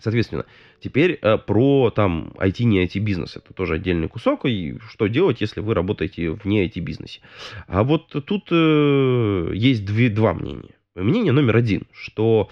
[0.00, 0.46] Соответственно,
[0.80, 3.36] теперь э, про там IT, не IT бизнес.
[3.36, 4.44] Это тоже отдельный кусок.
[4.46, 7.20] И что делать, если вы работаете в не IT бизнесе.
[7.66, 10.76] А вот тут э, есть две, два мнения.
[10.94, 12.48] Мнение номер один, что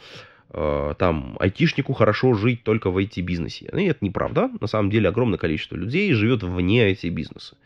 [0.98, 3.68] там айтишнику хорошо жить только в IT-бизнесе.
[3.72, 4.50] И это неправда.
[4.58, 7.56] На самом деле огромное количество людей живет вне IT-бизнеса.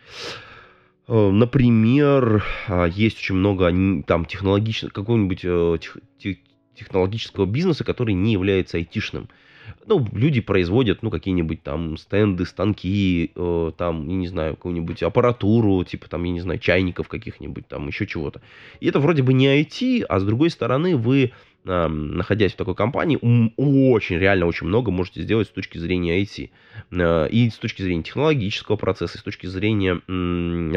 [1.11, 3.73] Э, например, а, есть очень много
[4.07, 5.79] там технологичного, какого-нибудь э,
[6.19, 6.37] тех,
[6.77, 9.29] технологического бизнеса, который не является айтишным.
[9.87, 15.83] Ну, люди производят, ну, какие-нибудь там стенды, станки, э, там, я не знаю, какую-нибудь аппаратуру,
[15.83, 18.41] типа там, я не знаю, чайников каких-нибудь, там, еще чего-то.
[18.79, 21.33] И это вроде бы не IT, а с другой стороны вы
[21.65, 23.19] находясь в такой компании,
[23.57, 26.51] очень, реально очень много можете сделать с точки зрения IT.
[26.93, 30.01] Э, и с точки зрения технологического процесса, и с точки зрения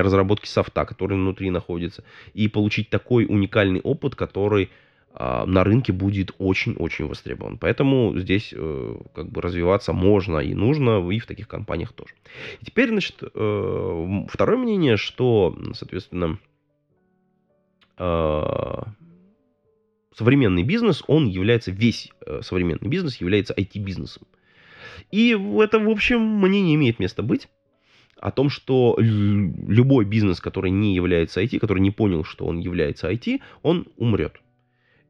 [0.02, 2.04] разработки софта, который внутри находится.
[2.34, 4.70] И получить такой уникальный опыт, который
[5.16, 7.60] а, на рынке будет очень-очень востребован.
[7.60, 12.16] Поэтому здесь э, как бы развиваться можно и нужно, и в таких компаниях тоже.
[12.62, 16.40] И теперь, значит, э, второе мнение, что, соответственно,
[20.16, 24.24] современный бизнес, он является, весь э, современный бизнес является IT-бизнесом.
[25.12, 27.48] И это, в общем, мне не имеет места быть
[28.20, 33.12] о том, что любой бизнес, который не является IT, который не понял, что он является
[33.12, 34.40] IT, он умрет.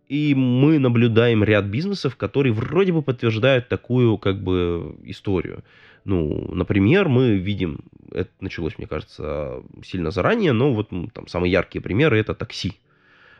[0.10, 5.64] И мы наблюдаем ряд бизнесов, которые вроде бы подтверждают такую как бы историю.
[6.06, 7.80] Ну, например, мы видим,
[8.12, 12.74] это началось, мне кажется, сильно заранее, но вот там самые яркие примеры это такси.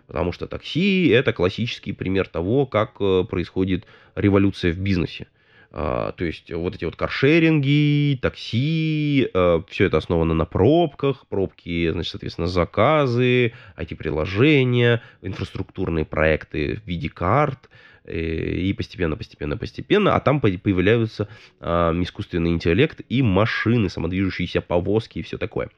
[0.08, 3.86] Потому что такси это классический пример того, как э, происходит
[4.16, 5.28] революция в бизнесе.
[5.76, 11.90] А, то есть вот эти вот каршеринги, такси, э, все это основано на пробках, пробки,
[11.90, 17.72] значит, соответственно, заказы, IT-приложения, инфраструктурные проекты в виде карт,
[18.04, 21.28] э, и постепенно, постепенно, постепенно, а там появляются
[21.60, 25.72] а, искусственный интеллект и машины, самодвижущиеся повозки и все такое.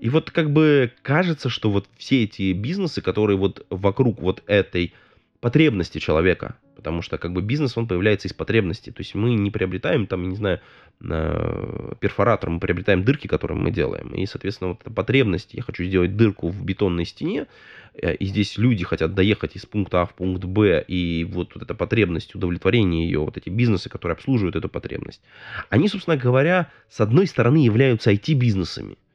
[0.00, 4.94] И вот как бы кажется, что вот все эти бизнесы, которые вот вокруг вот этой
[5.40, 8.92] потребности человека, потому что как бы бизнес, он появляется из потребностей.
[8.92, 10.60] То есть мы не приобретаем там, не знаю,
[12.00, 14.14] перфоратор, мы приобретаем дырки, которые мы делаем.
[14.14, 17.46] И, соответственно, вот эта потребность, я хочу сделать дырку в бетонной стене,
[17.94, 21.62] э, и здесь люди хотят доехать из пункта А в пункт Б, и вот, вот
[21.62, 25.22] эта потребность, удовлетворение ее, вот эти бизнесы, которые обслуживают эту потребность,
[25.70, 29.09] они, собственно говоря, с одной стороны являются IT-бизнесами, Э,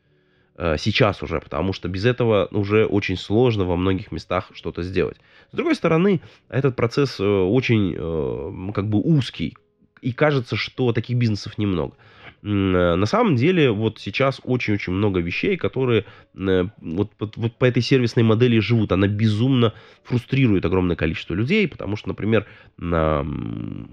[0.57, 5.17] сейчас уже, потому что без этого уже очень сложно во многих местах что-то сделать.
[5.51, 9.57] С другой стороны, этот процесс э, очень э, как бы узкий,
[10.01, 11.95] и кажется, что таких бизнесов немного.
[12.41, 18.23] На самом деле, вот сейчас очень-очень много вещей, которые вот, вот, вот по этой сервисной
[18.23, 18.91] модели живут.
[18.91, 22.45] Она безумно фрустрирует огромное количество людей, потому что, например,
[22.77, 23.87] мы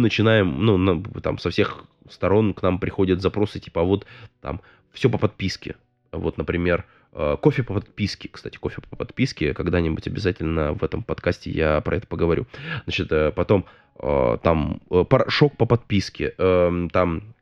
[0.00, 4.06] начинаем, ну, там со всех сторон к нам приходят запросы типа, а вот
[4.40, 4.62] там
[4.92, 5.76] все по подписке.
[6.12, 8.28] Вот, например, э, кофе по подписке.
[8.30, 9.54] Кстати, кофе по подписке.
[9.54, 12.46] Когда-нибудь обязательно в этом подкасте я про это поговорю.
[12.84, 13.66] Значит, э, потом
[14.00, 16.34] э, там порошок по подписке.
[16.38, 17.34] Эм, там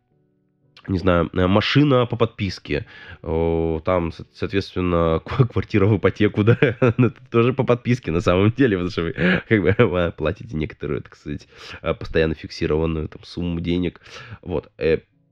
[0.88, 2.86] не знаю, машина по подписке,
[3.20, 5.20] там, соответственно,
[5.52, 6.56] квартира в ипотеку, да,
[6.96, 9.12] ну, тоже по подписке на самом деле, потому что вы
[9.48, 11.48] как бы платите некоторую, так сказать,
[11.98, 14.00] постоянно фиксированную там сумму денег,
[14.42, 14.70] вот,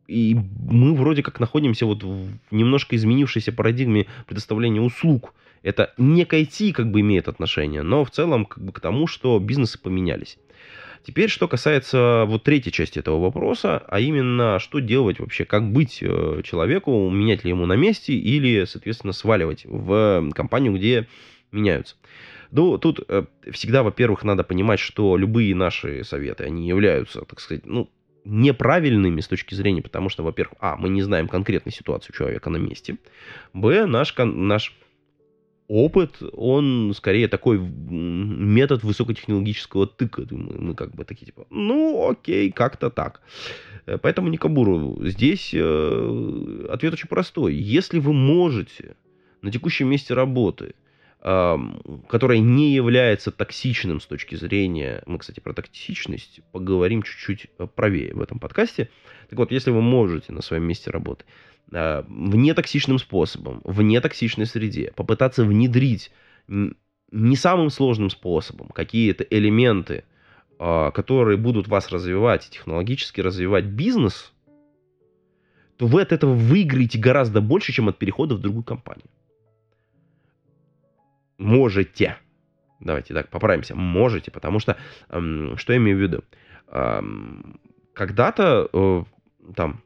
[0.07, 0.37] и
[0.69, 5.35] мы вроде как находимся вот в немножко изменившейся парадигме предоставления услуг.
[5.63, 9.07] Это не к IT как бы имеет отношение, но в целом как бы к тому,
[9.07, 10.39] что бизнесы поменялись.
[11.07, 15.99] Теперь, что касается вот третьей части этого вопроса, а именно, что делать вообще, как быть
[16.01, 21.07] э, человеку, менять ли ему на месте или, соответственно, сваливать в компанию, где
[21.53, 21.97] меняются.
[22.51, 27.67] Ну, тут э, всегда, во-первых, надо понимать, что любые наши советы, они являются, так сказать,
[27.67, 27.91] ну,
[28.25, 32.57] неправильными с точки зрения, потому что, во-первых, а, мы не знаем конкретной ситуации человека на
[32.57, 32.97] месте,
[33.53, 34.75] б, наш, наш
[35.69, 40.27] опыт, он скорее такой метод высокотехнологического тыка.
[40.31, 43.23] Мы, мы как бы такие, типа, ну, окей, как-то так.
[43.87, 47.55] Э, поэтому, Никабуру, здесь э, ответ очень простой.
[47.55, 48.97] Если вы можете
[49.43, 50.75] на текущем месте работы
[51.25, 58.13] которое не является токсичным с точки зрения, мы, кстати, про токсичность поговорим чуть-чуть э, правее
[58.13, 58.91] в этом подкасте.
[59.31, 61.25] Так вот, если вы можете на своем месте работы
[61.73, 66.13] а, в нетоксичным способом, в нетоксичной среде попытаться внедрить
[66.47, 70.05] не самым сложным способом какие-то элементы,
[70.59, 74.31] а, которые будут вас развивать, технологически развивать бизнес,
[75.79, 79.09] то вы от этого выиграете гораздо больше, чем от перехода в другую компанию
[81.45, 82.17] можете.
[82.81, 83.75] Давайте так поправимся.
[83.75, 84.77] Можете, потому что,
[85.11, 86.25] эм, что я имею в виду?
[86.69, 87.61] Эм,
[87.95, 89.05] когда-то э,
[89.55, 89.83] там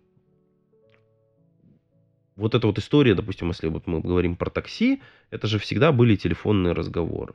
[2.36, 6.16] вот эта вот история, допустим, если вот мы говорим про такси, это же всегда были
[6.16, 7.34] телефонные разговоры.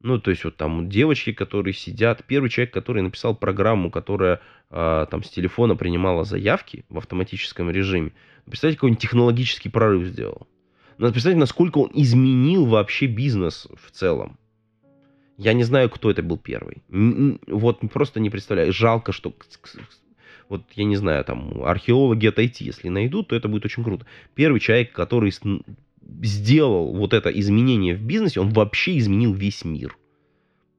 [0.00, 5.06] Ну, то есть вот там девочки, которые сидят, первый человек, который написал программу, которая э,
[5.08, 8.12] там с телефона принимала заявки в автоматическом режиме.
[8.46, 10.48] Представьте, какой он технологический прорыв сделал.
[11.02, 14.38] Надо представить, насколько он изменил вообще бизнес в целом.
[15.36, 16.84] Я не знаю, кто это был первый.
[17.48, 18.72] Вот просто не представляю.
[18.72, 19.34] Жалко, что
[20.48, 24.06] вот я не знаю, там археологи отойти, если найдут, то это будет очень круто.
[24.36, 25.34] Первый человек, который
[26.22, 29.98] сделал вот это изменение в бизнесе, он вообще изменил весь мир.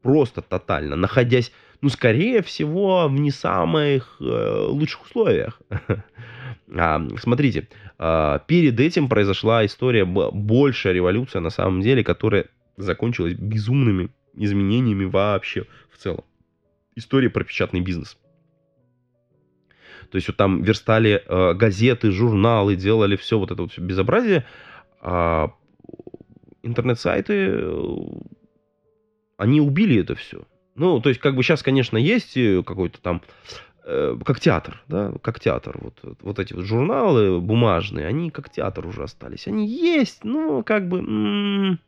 [0.03, 5.59] Просто тотально, находясь, ну, скорее всего, в не самых э, лучших условиях.
[6.75, 7.67] А, смотрите,
[7.99, 12.45] а, перед этим произошла история, большая революция на самом деле, которая
[12.77, 16.23] закончилась безумными изменениями вообще в целом.
[16.95, 18.17] История про печатный бизнес.
[20.09, 24.45] То есть вот там верстали э, газеты, журналы, делали все вот это вот все безобразие.
[25.01, 25.51] А,
[26.63, 27.97] интернет-сайты, э,
[29.37, 30.43] они убили это все.
[30.75, 33.21] Ну, то есть, как бы сейчас, конечно, есть э, какой-то там,
[33.85, 35.77] э, как театр, да, как театр.
[35.79, 39.47] Вот, вот эти вот журналы бумажные, они как театр уже остались.
[39.47, 41.79] Они есть, но как бы, м-м,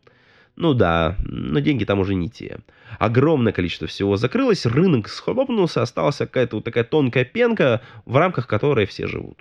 [0.55, 2.60] ну да, но деньги там уже не те.
[2.99, 8.86] Огромное количество всего закрылось, рынок схлопнулся, осталась какая-то вот такая тонкая пенка, в рамках которой
[8.86, 9.39] все живут.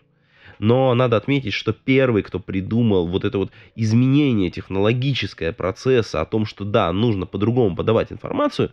[0.59, 6.47] Но надо отметить, что первый, кто придумал вот это вот изменение технологическое процесса о том,
[6.47, 8.73] что да, нужно по-другому подавать информацию,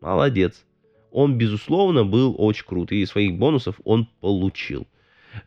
[0.00, 0.64] молодец.
[1.10, 4.86] Он, безусловно, был очень крут, и своих бонусов он получил.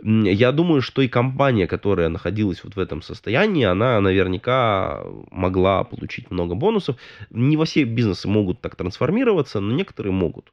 [0.04, 6.30] Я думаю, что и компания, которая находилась вот в этом состоянии, она наверняка могла получить
[6.32, 6.98] много бонусов.
[7.30, 10.52] Не во все бизнесы могут так трансформироваться, но некоторые могут.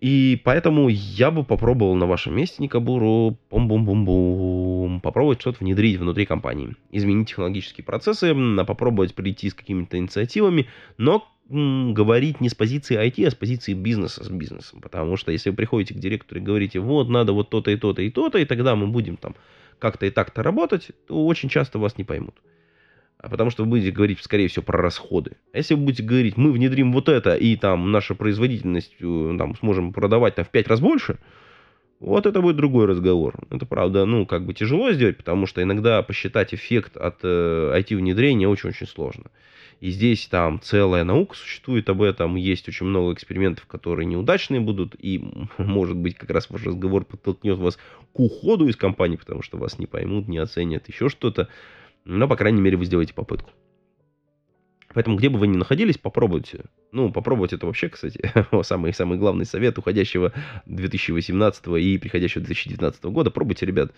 [0.00, 6.76] И поэтому я бы попробовал на вашем месте, Никабуру, бум-бум-бум-бум, попробовать что-то внедрить внутри компании.
[6.90, 8.34] Изменить технологические процессы,
[8.66, 10.66] попробовать прийти с какими-то инициативами,
[10.98, 14.80] но говорить не с позиции IT, а с позиции бизнеса с бизнесом.
[14.80, 18.02] Потому что если вы приходите к директору и говорите, вот, надо вот то-то и то-то
[18.02, 19.34] и то-то, и тогда мы будем там
[19.78, 22.34] как-то и так-то работать, то очень часто вас не поймут.
[23.18, 25.32] А потому что вы будете говорить, скорее всего, про расходы.
[25.52, 29.56] А если вы будете говорить, мы внедрим вот это, и там наша производительность э, там,
[29.56, 31.18] сможем продавать там, в 5 раз больше,
[31.98, 33.36] вот это будет другой разговор.
[33.50, 38.48] Это, правда, ну, как бы тяжело сделать, потому что иногда посчитать эффект от э, IT-внедрения
[38.48, 39.30] очень-очень сложно.
[39.80, 44.94] И здесь там целая наука существует об этом, есть очень много экспериментов, которые неудачные будут,
[44.98, 45.22] и,
[45.58, 47.76] может быть, как раз ваш разговор подтолкнет вас
[48.12, 51.48] к уходу из компании, потому что вас не поймут, не оценят, еще что-то.
[52.06, 53.50] Но, по крайней мере, вы сделаете попытку.
[54.94, 56.64] Поэтому, где бы вы ни находились, попробуйте.
[56.92, 60.32] Ну, попробовать это вообще, кстати, самый, самый главный совет уходящего
[60.66, 63.30] 2018 и приходящего 2019 года.
[63.30, 63.92] Пробуйте, ребят.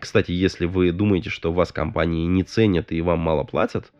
[0.00, 3.92] Кстати, если вы думаете, что вас компании не ценят и вам мало платят,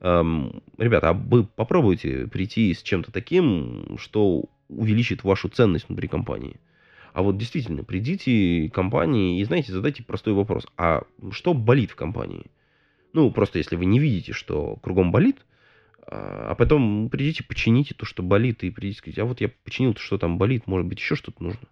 [0.00, 6.60] ребята, а вы попробуйте прийти с чем-то таким, что увеличит вашу ценность внутри компании.
[7.14, 10.66] А вот действительно, придите к компании и, знаете, задайте простой вопрос.
[10.76, 12.44] А что болит в компании?
[13.16, 15.46] Ну, просто если вы не видите, что кругом болит,
[16.06, 19.94] а, а потом придите, почините то, что болит, и придите сказать, а вот я починил
[19.94, 21.66] то, что там болит, может быть, еще что-то нужно.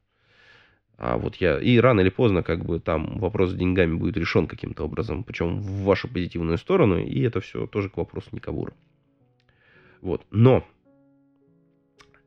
[0.97, 1.59] А вот я...
[1.59, 5.61] И рано или поздно, как бы, там вопрос с деньгами будет решен каким-то образом, причем
[5.61, 8.73] в вашу позитивную сторону, и это все тоже к вопросу Никабура.
[10.01, 10.25] Вот.
[10.31, 10.67] Но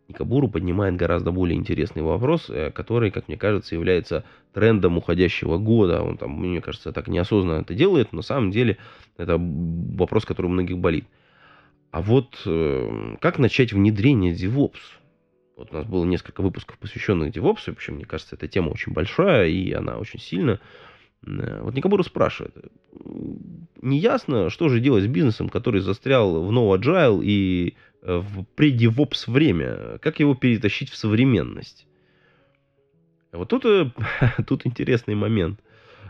[0.08, 6.02] Никабуру поднимает гораздо более интересный вопрос, э, который, как мне кажется, является трендом уходящего года.
[6.02, 8.78] Он там, мне кажется, так неосознанно это делает, но на самом деле
[9.18, 11.06] это вопрос, который у многих болит.
[11.92, 14.80] А вот э, как начать внедрение DevOps?
[15.58, 19.48] Вот у нас было несколько выпусков, посвященных DevOps, причем, мне кажется, эта тема очень большая,
[19.48, 20.60] и она очень сильно.
[21.26, 22.56] Э, вот Никабуру спрашивает,
[23.82, 29.98] неясно, что же делать с бизнесом, который застрял в No Agile и в pre-DevOps время,
[30.00, 31.88] как его перетащить в современность?
[33.32, 33.64] Вот тут,
[34.48, 35.60] тут интересный момент.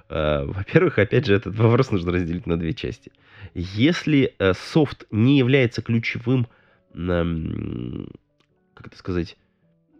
[0.10, 3.12] Во-первых, опять же, этот вопрос нужно разделить на две части.
[3.54, 6.48] Если софт не является ключевым
[8.78, 9.38] как это сказать,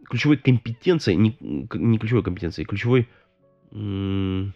[0.08, 3.08] ключевой компетенцией, не, не ключевой компетенцией, ключевой,
[3.70, 4.54] ключевым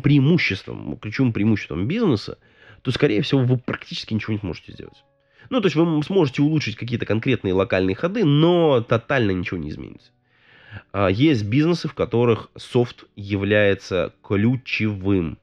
[0.00, 2.38] преимуществом, ключевым преимуществом бизнеса,
[2.82, 5.04] то, скорее всего, вы практически ничего не сможете сделать.
[5.50, 10.10] Ну, то есть вы сможете улучшить какие-то конкретные локальные ходы, но тотально ничего не изменится.
[10.92, 15.38] А, есть бизнесы, в которых софт является ключевым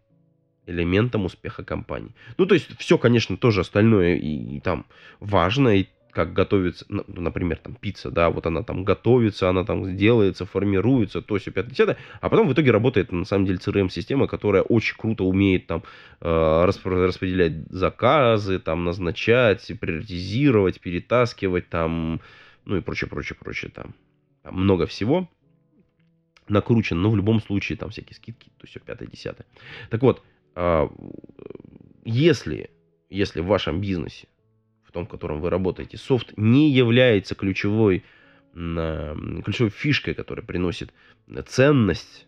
[0.65, 2.15] элементом успеха компании.
[2.37, 4.85] Ну, то есть все, конечно, тоже остальное и, и там
[5.19, 9.97] важно, и как готовится, ну, например, там пицца, да, вот она там готовится, она там
[9.97, 14.27] делается, формируется, то все 5 10 а потом в итоге работает, на самом деле, CRM-система,
[14.27, 15.83] которая очень круто умеет там
[16.21, 22.21] э, распределять заказы, там назначать, приоритизировать, перетаскивать, там,
[22.65, 23.95] ну и прочее, прочее, прочее, там,
[24.43, 25.29] там много всего
[26.47, 29.45] накручен, но в любом случае там всякие скидки, то все 5-10.
[29.89, 30.23] Так вот,
[30.55, 30.87] э,
[32.05, 32.69] если,
[33.09, 34.27] если в вашем бизнесе
[34.93, 38.03] том, в котором вы работаете, софт не является ключевой,
[38.53, 40.93] ключевой фишкой, которая приносит
[41.47, 42.27] ценность,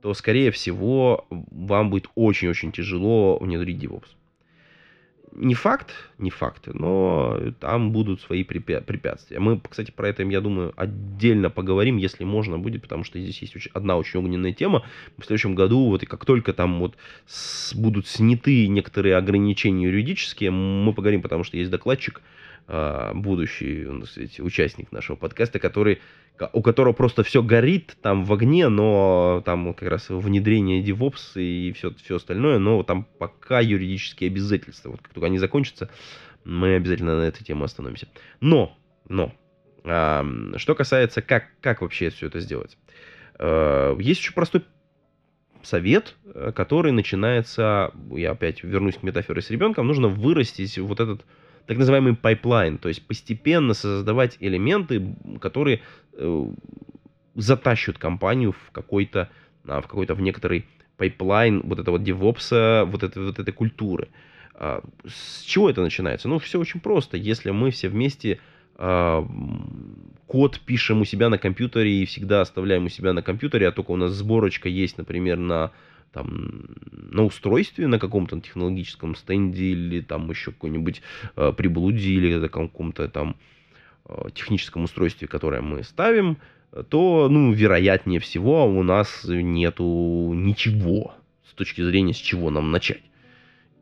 [0.00, 4.08] то, скорее всего, вам будет очень-очень тяжело внедрить DevOps
[5.34, 9.38] не факт, не факт, но там будут свои препятствия.
[9.38, 13.68] Мы, кстати, про это, я думаю, отдельно поговорим, если можно будет, потому что здесь есть
[13.72, 14.84] одна очень огненная тема.
[15.18, 16.96] В следующем году, вот и как только там вот
[17.74, 22.22] будут сняты некоторые ограничения юридические, мы поговорим, потому что есть докладчик,
[22.66, 26.00] будущий ну, сказать, участник нашего подкаста, который,
[26.52, 31.72] у которого просто все горит там в огне, но там как раз внедрение DevOps и
[31.72, 34.90] все, все остальное, но там пока юридические обязательства.
[34.90, 35.90] Вот как только они закончатся,
[36.44, 38.08] мы обязательно на этой теме остановимся.
[38.40, 38.76] Но,
[39.08, 39.32] но,
[39.84, 40.24] а,
[40.56, 42.78] что касается, как, как вообще все это сделать.
[43.38, 44.64] А, есть очень простой
[45.62, 51.24] совет, э, который начинается, я опять вернусь к метафоре с ребенком, нужно вырастить вот этот
[51.66, 55.80] так называемый пайплайн, то есть постепенно создавать элементы, которые
[56.12, 56.46] э,
[57.34, 59.30] затащат компанию в какой-то,
[59.66, 64.08] а, в какой-то, в некоторый пайплайн вот этого DevOps, вот этой, вот этой культуры.
[64.54, 66.28] А, с чего это начинается?
[66.28, 67.16] Ну, все очень просто.
[67.16, 68.40] Если мы все вместе
[68.76, 69.26] а,
[70.26, 73.90] код пишем у себя на компьютере и всегда оставляем у себя на компьютере, а только
[73.90, 75.72] у нас сборочка есть, например, на
[76.14, 81.02] там, на устройстве, на каком-то технологическом стенде или там еще какой-нибудь
[81.36, 83.36] э, приблуде или на каком-то там
[84.06, 86.38] э, техническом устройстве, которое мы ставим,
[86.88, 91.14] то, ну, вероятнее всего, у нас нету ничего
[91.48, 93.02] с точки зрения, с чего нам начать.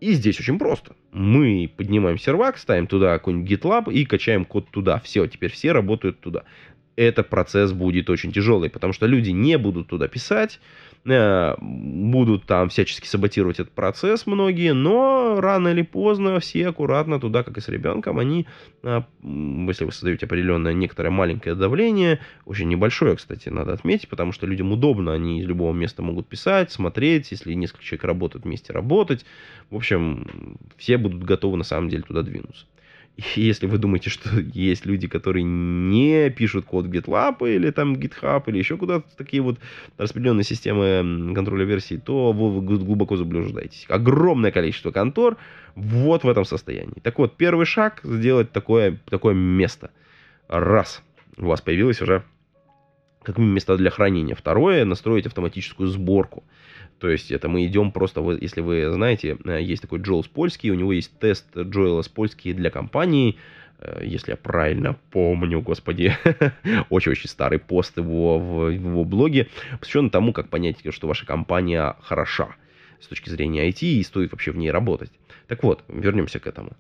[0.01, 0.97] И здесь очень просто.
[1.13, 4.99] Мы поднимаем сервак, ставим туда какой-нибудь GitLab и качаем код туда.
[5.01, 6.43] Все, теперь все работают туда.
[6.97, 10.61] Это процесс будет очень тяжелый, потому что люди не будут туда писать,
[11.05, 17.43] Э, будут там всячески саботировать этот процесс многие, но рано или поздно все аккуратно туда,
[17.43, 18.47] как и с ребенком, они,
[18.85, 24.47] э, если вы создаете определенное некоторое маленькое давление, очень небольшое, кстати, надо отметить, потому что
[24.47, 29.27] людям удобно, они из любого места могут писать, смотреть, если несколько человек работают вместе, работать.
[29.71, 32.67] В общем, все будут готовы на самом деле туда двинуться.
[33.37, 38.59] если вы думаете, что есть люди, которые не пишут код GitLab или там GitHub или
[38.59, 39.59] еще куда-то такие вот
[39.99, 43.87] распределенные системы контроля версий, то вы глубоко заблуждаетесь.
[43.89, 45.37] Огромное количество контор
[45.75, 47.01] вот в этом состоянии.
[47.03, 49.91] Так вот, первый шаг сделать такое, такое место.
[50.49, 51.03] Раз.
[51.39, 52.25] У вас появилось уже
[53.23, 54.35] как место для хранения.
[54.35, 56.45] Второе, настроить автоматическую сборку.
[57.03, 60.75] То есть это мы идем просто, если вы знаете, э, есть такой Джоэл Польский, у
[60.75, 63.39] него есть тест Джоэла Польский для компании,
[63.81, 66.17] э, если я правильно помню, господи,
[66.91, 69.49] очень-очень старый пост его в его блоге,
[69.81, 72.55] посвященный тому, как понять, что ваша компания хороша
[73.01, 75.11] с точки зрения IT и стоит вообще в ней работать.
[75.49, 76.77] Так вот, вернемся к этому.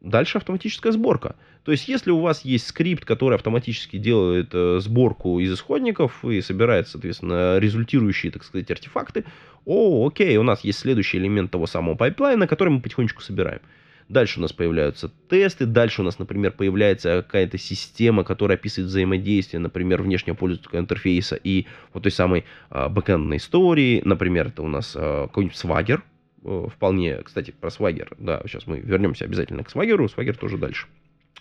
[0.00, 1.34] Дальше автоматическая сборка.
[1.64, 6.40] То есть, если у вас есть скрипт, который автоматически делает э, сборку из исходников и
[6.40, 9.24] собирает, соответственно, результирующие, так сказать, артефакты,
[9.64, 13.60] о, окей, у нас есть следующий элемент того самого пайплайна, который мы потихонечку собираем.
[14.08, 19.60] Дальше у нас появляются тесты, дальше у нас, например, появляется какая-то система, которая описывает взаимодействие,
[19.60, 24.00] например, внешнего пользовательского интерфейса и вот той самой э, бэкэндной истории.
[24.04, 29.24] Например, это у нас э, какой-нибудь Э, вполне, кстати, про Swagger, да, сейчас мы вернемся
[29.24, 30.86] обязательно к Swagger, Swagger тоже дальше,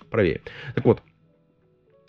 [0.10, 0.42] правее.
[0.76, 1.02] Так вот,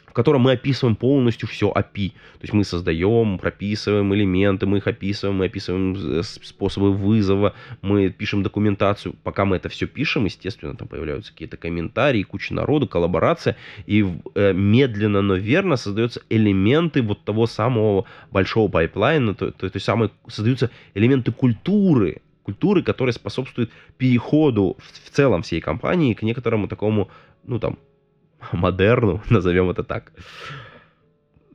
[0.09, 2.11] в котором мы описываем полностью все API.
[2.11, 8.43] То есть мы создаем, прописываем элементы, мы их описываем, мы описываем способы вызова, мы пишем
[8.43, 9.15] документацию.
[9.23, 14.53] Пока мы это все пишем, естественно, там появляются какие-то комментарии, куча народу, коллаборация, и э,
[14.55, 20.11] медленно, но верно создаются элементы вот того самого большого пайплайна, то, то, то есть самые,
[20.27, 27.11] создаются элементы культуры, культуры, которая способствует переходу в, в целом всей компании к некоторому такому,
[27.45, 27.79] ну там,
[28.53, 30.13] модерну, назовем это так.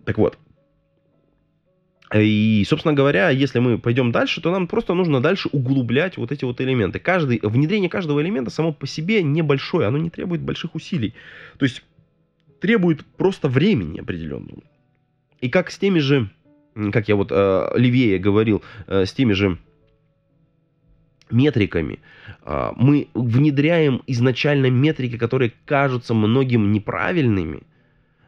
[0.06, 0.38] Так вот.
[2.16, 6.46] И, собственно говоря, если мы пойдем дальше, то нам просто нужно дальше углублять вот эти
[6.46, 7.00] вот элементы.
[7.00, 11.16] Каждый, внедрение каждого элемента само по себе небольшое, оно не требует больших усилий.
[11.58, 11.82] То есть
[12.62, 14.62] требует просто времени определенного.
[15.41, 16.30] И как с теми же,
[16.91, 19.58] как я вот э, левее говорил, э, с теми же
[21.34, 21.99] метриками.
[22.43, 27.63] А, мы внедряем изначально метрики, которые кажутся многим неправильными,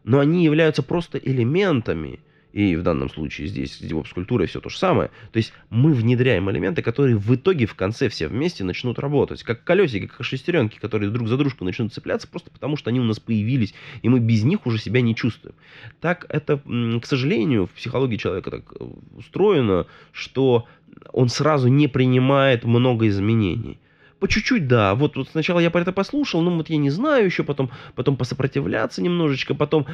[0.03, 2.19] но они являются просто элементами.
[2.55, 5.09] И в данном случае здесь с DevOps-культурой все то же самое.
[5.33, 9.43] То есть мы внедряем элементы, которые в итоге в конце все вместе начнут работать.
[9.43, 13.03] Как колесики, как шестеренки, которые друг за дружку начнут цепляться, просто потому что они у
[13.03, 15.53] нас появились, и мы без них уже себя не чувствуем.
[15.99, 18.85] Так это, к сожалению, в психологии человека так э,
[19.17, 20.65] устроено, что
[21.11, 23.79] он сразу не принимает много изменений.
[24.25, 24.95] По чуть-чуть, да.
[24.95, 28.17] Вот, вот сначала я про это послушал, ну вот я не знаю еще, потом, потом
[28.17, 29.85] посопротивляться немножечко, потом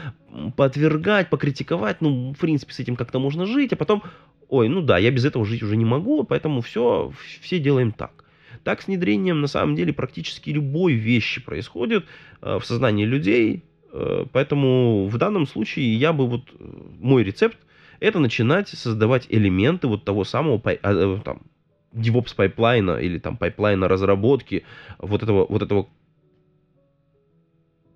[0.56, 4.04] поотвергать, покритиковать, ну, в принципе, с этим как-то можно жить, а потом,
[4.48, 7.12] ой, ну да, я без этого жить уже не могу, поэтому все,
[7.42, 8.24] все делаем так.
[8.64, 12.06] Так с внедрением на самом деле практически любой вещи происходит
[12.42, 16.64] э, в сознании людей, э, поэтому в данном случае я бы вот, э,
[17.02, 17.58] мой рецепт–
[18.00, 21.42] это начинать создавать элементы вот того самого а, э, там,
[21.94, 24.64] DevOps пайплайна или там пайплайна разработки
[25.00, 25.88] вот этого, вот этого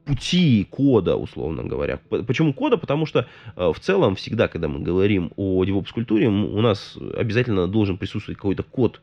[0.05, 1.99] пути кода, условно говоря.
[2.09, 2.77] Почему кода?
[2.77, 7.97] Потому что э, в целом всегда, когда мы говорим о DevOps-культуре, у нас обязательно должен
[7.97, 9.01] присутствовать какой-то код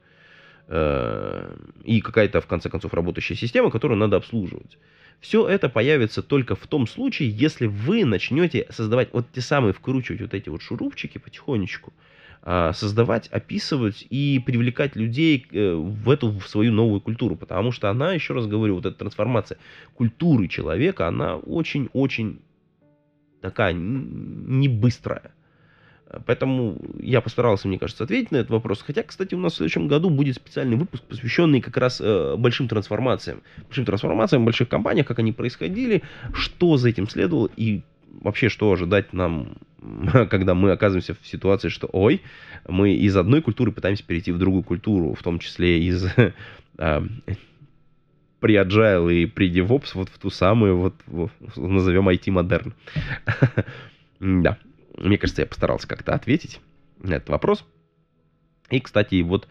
[0.69, 4.79] э, и какая-то, в конце концов, работающая система, которую надо обслуживать.
[5.21, 10.21] Все это появится только в том случае, если вы начнете создавать вот те самые, вкручивать
[10.21, 12.12] вот эти вот шурупчики потихонечку, а,
[12.45, 18.13] создавать, описывать и привлекать людей э, в эту в свою новую культуру, потому что она,
[18.13, 19.59] еще раз говорю, вот эта трансформация
[19.95, 22.41] культуры человека, она очень-очень
[23.41, 25.33] такая не быстрая.
[26.27, 28.83] Поэтому я постарался, мне кажется, ответить на этот вопрос.
[28.83, 32.69] Хотя, кстати, у нас в следующем году будет специальный выпуск, посвященный как раз э, большим
[32.69, 33.43] трансформациям.
[33.65, 36.03] Большим трансформациям в больших компаниях, как они происходили,
[36.35, 37.83] что за этим следовало и
[38.21, 39.57] вообще что ожидать нам
[40.31, 42.23] когда мы оказываемся в ситуации, что, ой,
[42.69, 46.07] мы из одной культуры пытаемся перейти в другую культуру, в том числе из
[46.79, 47.05] а,
[48.41, 52.75] при agile и при DevOps, вот в ту самую, вот, вот назовем IT-модерн.
[54.21, 54.59] да,
[54.99, 56.61] мне кажется, я постарался как-то ответить
[56.99, 57.65] на этот вопрос.
[58.71, 59.49] И, кстати, вот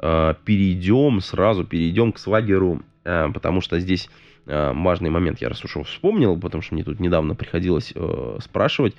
[0.00, 4.08] э, перейдем, сразу перейдем к свагеру, э, потому что здесь
[4.46, 8.94] важный момент, я раз уж вспомнил, потому что мне тут недавно приходилось э, спрашивать,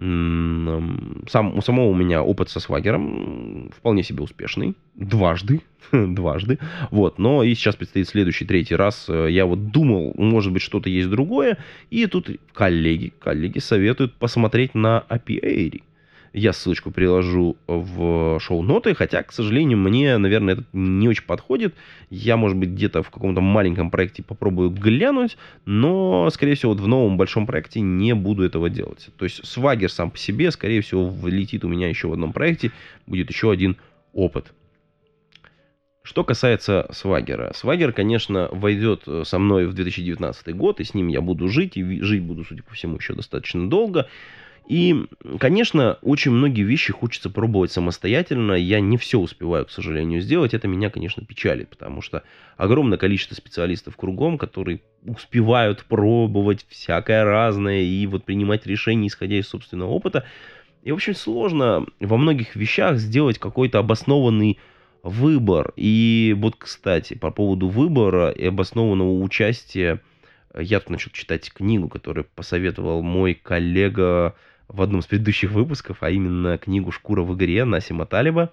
[0.00, 4.76] сам, у самого у меня опыт со свагером вполне себе успешный.
[4.94, 5.60] Дважды.
[5.92, 6.60] Дважды.
[6.92, 7.18] Вот.
[7.18, 9.06] Но и сейчас предстоит следующий, третий раз.
[9.08, 11.58] Э, я вот думал, может быть, что-то есть другое.
[11.90, 15.82] И тут коллеги, коллеги советуют посмотреть на API.
[16.32, 21.74] Я ссылочку приложу в шоу-ноты, хотя, к сожалению, мне, наверное, это не очень подходит.
[22.10, 26.86] Я, может быть, где-то в каком-то маленьком проекте попробую глянуть, но, скорее всего, вот в
[26.86, 29.08] новом большом проекте не буду этого делать.
[29.16, 32.72] То есть свагер сам по себе, скорее всего, влетит у меня еще в одном проекте,
[33.06, 33.76] будет еще один
[34.12, 34.52] опыт.
[36.02, 37.52] Что касается Свагера.
[37.54, 42.00] Свагер, конечно, войдет со мной в 2019 год, и с ним я буду жить, и
[42.00, 44.08] жить буду, судя по всему, еще достаточно долго.
[44.66, 45.06] И,
[45.38, 48.52] конечно, очень многие вещи хочется пробовать самостоятельно.
[48.52, 50.52] Я не все успеваю, к сожалению, сделать.
[50.52, 52.22] Это меня, конечно, печалит, потому что
[52.56, 59.48] огромное количество специалистов кругом, которые успевают пробовать всякое разное и вот принимать решения, исходя из
[59.48, 60.24] собственного опыта.
[60.82, 64.58] И, в общем, сложно во многих вещах сделать какой-то обоснованный
[65.02, 65.72] выбор.
[65.76, 70.00] И вот, кстати, по поводу выбора и обоснованного участия,
[70.54, 74.34] я тут начал читать книгу, которую посоветовал мой коллега
[74.68, 78.52] в одном из предыдущих выпусков, а именно книгу «Шкура в игре» Насима Талиба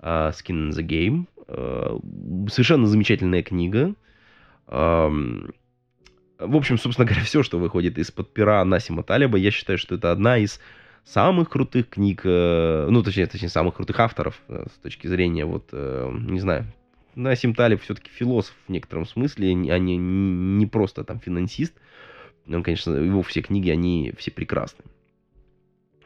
[0.00, 1.26] «Skin in the Game».
[1.48, 1.98] А,
[2.48, 3.94] совершенно замечательная книга.
[4.66, 10.10] В общем, собственно говоря, все, что выходит из-под пера Насима Талиба, я считаю, что это
[10.10, 10.60] одна из
[11.04, 15.68] самых крутых книг, э, ну, точнее, точнее, самых крутых авторов э, с точки зрения, вот,
[15.72, 16.66] э, не знаю,
[17.14, 21.74] Насим Талиб все-таки философ в некотором смысле, а не, не просто там финансист.
[22.46, 24.84] Он, конечно, его все книги, они все прекрасны.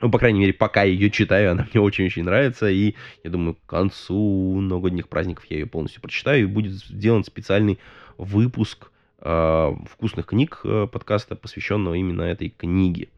[0.00, 2.68] Ну, по крайней мере, пока я ее читаю, она мне очень-очень нравится.
[2.68, 6.42] И я думаю, к концу новогодних праздников я ее полностью прочитаю.
[6.42, 7.78] И будет сделан специальный
[8.18, 8.90] выпуск
[9.20, 13.08] э, вкусных книг э, подкаста, посвященного именно этой книге.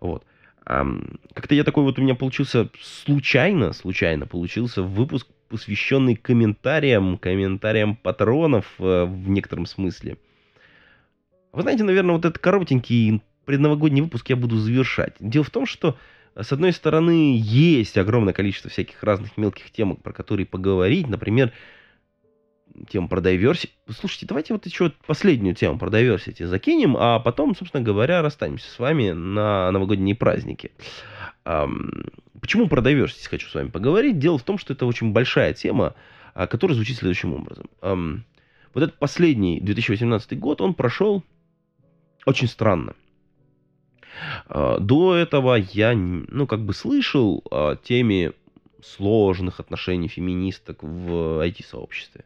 [0.00, 0.24] Вот.
[0.66, 7.96] Эм, как-то я такой вот у меня получился случайно, случайно получился выпуск, посвященный комментариям, комментариям
[7.96, 10.16] патронов э, в некотором смысле.
[11.52, 15.14] Вы знаете, наверное, вот этот коротенький предновогодний выпуск я буду завершать.
[15.18, 15.98] Дело в том, что
[16.36, 21.08] с одной стороны, есть огромное количество всяких разных мелких тем, про которые поговорить.
[21.08, 21.52] Например,
[22.88, 23.70] тему про diversity.
[23.88, 28.78] Слушайте, давайте вот еще последнюю тему про diversity закинем, а потом, собственно говоря, расстанемся с
[28.78, 30.72] вами на новогодние праздники.
[31.44, 34.18] Почему про diversity хочу с вами поговорить?
[34.18, 35.94] Дело в том, что это очень большая тема,
[36.34, 37.66] а, которая звучит следующим образом.
[38.72, 41.24] Вот этот последний 2018 год, он прошел
[42.24, 42.94] очень странно.
[44.46, 48.32] А, до этого я, ну, как бы слышал о теме
[48.82, 52.24] сложных отношений феминисток в IT-сообществе.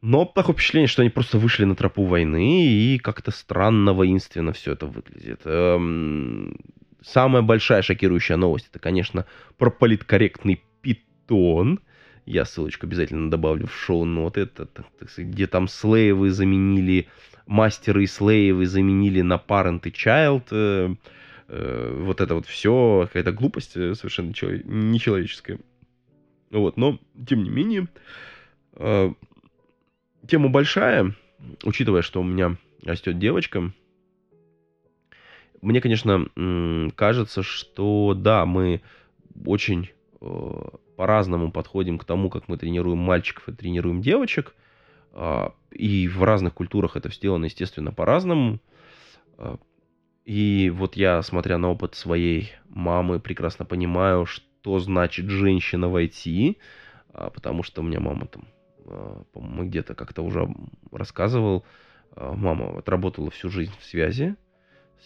[0.00, 4.72] Но такое впечатление, что они просто вышли на тропу войны, и как-то странно, воинственно все
[4.72, 5.40] это выглядит.
[5.44, 6.56] Эм,
[7.02, 9.26] самая большая шокирующая новость, это, конечно,
[9.56, 11.80] про политкорректный питон.
[12.26, 14.68] Я ссылочку обязательно добавлю в шоу-ноты, это,
[15.16, 17.08] где там слейвы заменили
[17.46, 20.44] мастеры и слейвы заменили на parent и child.
[20.52, 20.94] Э,
[21.48, 25.58] э, вот это вот все, какая-то глупость э, совершенно нечеловеческая.
[26.50, 27.88] Вот, но, тем не менее,
[30.26, 31.14] тема большая,
[31.62, 33.72] учитывая, что у меня растет девочка.
[35.60, 38.80] Мне, конечно, кажется, что да, мы
[39.44, 39.90] очень
[40.98, 44.54] по-разному подходим к тому, как мы тренируем мальчиков и тренируем девочек.
[45.12, 48.58] А, и в разных культурах это сделано, естественно, по-разному.
[49.36, 49.58] А,
[50.24, 56.58] и вот я, смотря на опыт своей мамы, прекрасно понимаю, что значит женщина войти,
[57.12, 58.44] а, потому что у меня мама там,
[59.32, 60.48] по-моему, где-то как-то уже
[60.92, 61.64] рассказывал,
[62.16, 64.34] мама отработала всю жизнь в связи,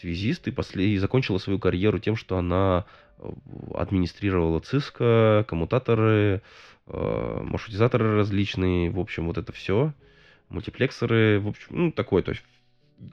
[0.00, 2.86] связист, и, после, и закончила свою карьеру тем, что она
[3.74, 6.42] администрировала ЦИСКО, коммутаторы,
[6.86, 9.92] маршрутизаторы различные, в общем, вот это все,
[10.48, 12.42] мультиплексоры, в общем, ну, такой, то есть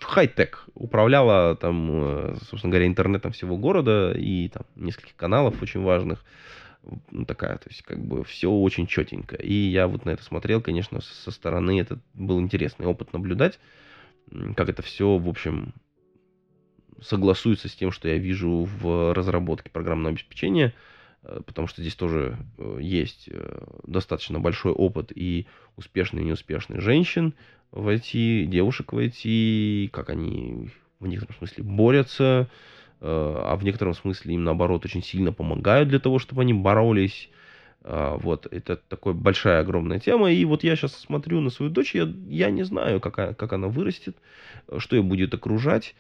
[0.01, 0.65] хай-тек.
[0.75, 6.23] Управляла там, собственно говоря, интернетом всего города и там нескольких каналов очень важных.
[7.11, 9.35] Ну, такая, то есть, как бы, все очень четенько.
[9.35, 11.79] И я вот на это смотрел, конечно, со стороны.
[11.79, 13.59] Это был интересный опыт наблюдать,
[14.55, 15.73] как это все, в общем,
[17.01, 20.73] согласуется с тем, что я вижу в разработке программного обеспечения,
[21.23, 23.29] э, потому что здесь тоже э, есть
[23.85, 27.33] достаточно большой опыт и успешных и неуспешных женщин,
[27.71, 34.43] войти, девушек войти, как они в некотором смысле борются, э, а в некотором смысле им,
[34.43, 37.29] наоборот, очень сильно помогают для того, чтобы они боролись.
[37.81, 40.31] А, вот, это такая большая, огромная тема.
[40.31, 43.67] И вот я сейчас смотрю на свою дочь, я, я не знаю, как, как она
[43.67, 44.17] вырастет,
[44.77, 45.95] что ее будет окружать.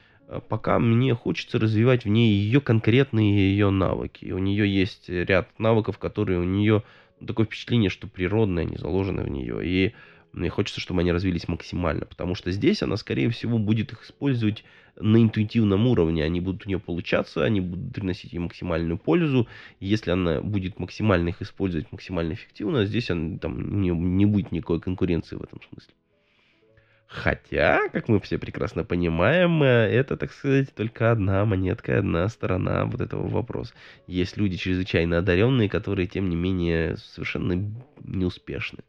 [0.47, 4.31] Пока мне хочется развивать в ней ее конкретные ее навыки.
[4.31, 6.83] У нее есть ряд навыков, которые у нее
[7.25, 9.59] такое впечатление, что природные, они заложены в нее.
[9.63, 9.93] И
[10.31, 14.63] мне хочется, чтобы они развились максимально, потому что здесь она, скорее всего, будет их использовать
[14.95, 16.23] на интуитивном уровне.
[16.23, 19.47] Они будут у нее получаться, они будут приносить ей максимальную пользу.
[19.79, 24.79] Если она будет максимально их использовать максимально эффективно, здесь она, там, не, не будет никакой
[24.79, 25.93] конкуренции в этом смысле.
[27.07, 32.85] Хотя, как мы все прекрасно понимаем, э, это, так сказать, только одна монетка, одна сторона
[32.85, 33.73] вот этого вопроса.
[34.05, 37.67] Есть люди чрезвычайно одаренные, которые, тем не менее, совершенно
[38.03, 38.83] неуспешны.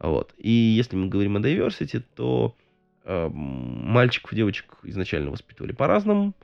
[0.00, 0.34] Вот.
[0.38, 2.56] И если мы говорим о diversity, то
[3.04, 6.34] э, мальчиков и девочек изначально воспитывали по-разному.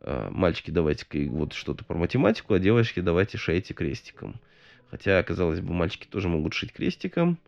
[0.00, 4.40] Э, мальчики давайте вот что-то про математику, а девочки давайте шейте крестиком.
[4.90, 7.38] Хотя, казалось бы, мальчики тоже могут шить крестиком.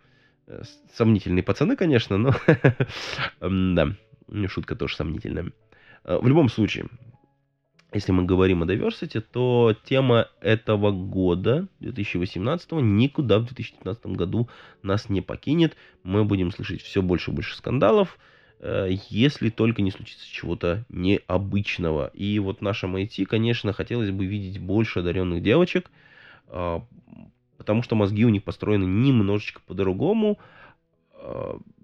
[0.47, 0.62] Э,
[0.95, 2.32] сомнительные пацаны, конечно, но
[3.41, 3.97] да,
[4.49, 5.51] шутка тоже сомнительная.
[6.05, 6.87] Э, в любом случае,
[7.95, 14.49] если мы говорим о diversity, то тема этого года, 2018, никуда в 2019 году
[14.83, 15.77] нас не покинет.
[16.03, 18.19] Мы будем слышать все больше и больше скандалов,
[18.59, 22.11] э, если только не случится чего-то необычного.
[22.15, 25.91] И вот нашем IT, конечно, хотелось бы видеть больше одаренных девочек,
[26.49, 26.85] а,
[27.59, 30.39] потому что мозги у них построены немножечко по-другому,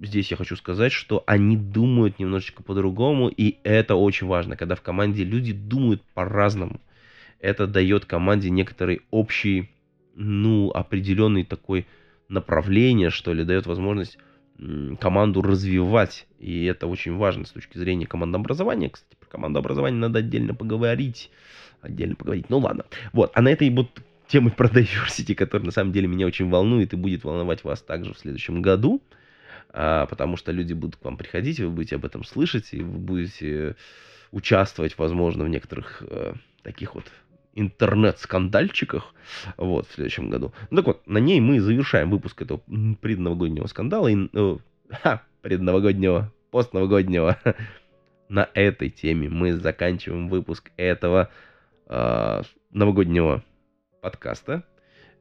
[0.00, 4.82] здесь я хочу сказать, что они думают немножечко по-другому, и это очень важно, когда в
[4.82, 6.80] команде люди думают по-разному.
[7.40, 9.70] Это дает команде некоторый общий,
[10.14, 11.86] ну, определенный такой
[12.28, 14.18] направление, что ли, дает возможность
[15.00, 16.26] команду развивать.
[16.38, 18.90] И это очень важно с точки зрения командообразования.
[18.90, 21.30] Кстати, про командообразование надо отдельно поговорить.
[21.80, 22.50] Отдельно поговорить.
[22.50, 22.84] Ну ладно.
[23.14, 23.32] Вот.
[23.34, 23.88] А на этой вот
[24.28, 28.12] теме про diversity, которая на самом деле меня очень волнует и будет волновать вас также
[28.12, 29.00] в следующем году
[29.72, 33.76] потому что люди будут к вам приходить, вы будете об этом слышать, и вы будете
[34.32, 37.04] участвовать, возможно, в некоторых э, таких вот
[37.54, 39.14] интернет-скандальчиках
[39.56, 40.52] вот, в следующем году.
[40.70, 42.60] Ну так вот, на ней мы завершаем выпуск этого
[43.00, 44.56] предновогоднего скандала, и, э,
[44.90, 47.38] ха, предновогоднего, постновогоднего.
[48.30, 51.30] на этой теме мы заканчиваем выпуск этого
[51.86, 53.44] э, новогоднего
[54.00, 54.62] подкаста.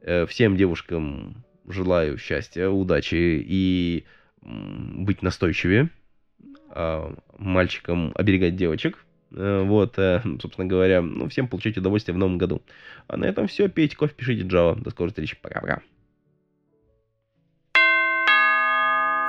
[0.00, 4.04] Э, всем девушкам желаю счастья, удачи и
[4.42, 5.90] быть настойчивее,
[6.70, 9.04] а, мальчикам оберегать девочек.
[9.32, 12.62] Э, вот, э, собственно говоря, ну, всем получать удовольствие в новом году.
[13.06, 13.68] А на этом все.
[13.68, 14.80] Пейте кофе, пишите Java.
[14.80, 15.36] До скорой встречи.
[15.40, 15.82] Пока-пока.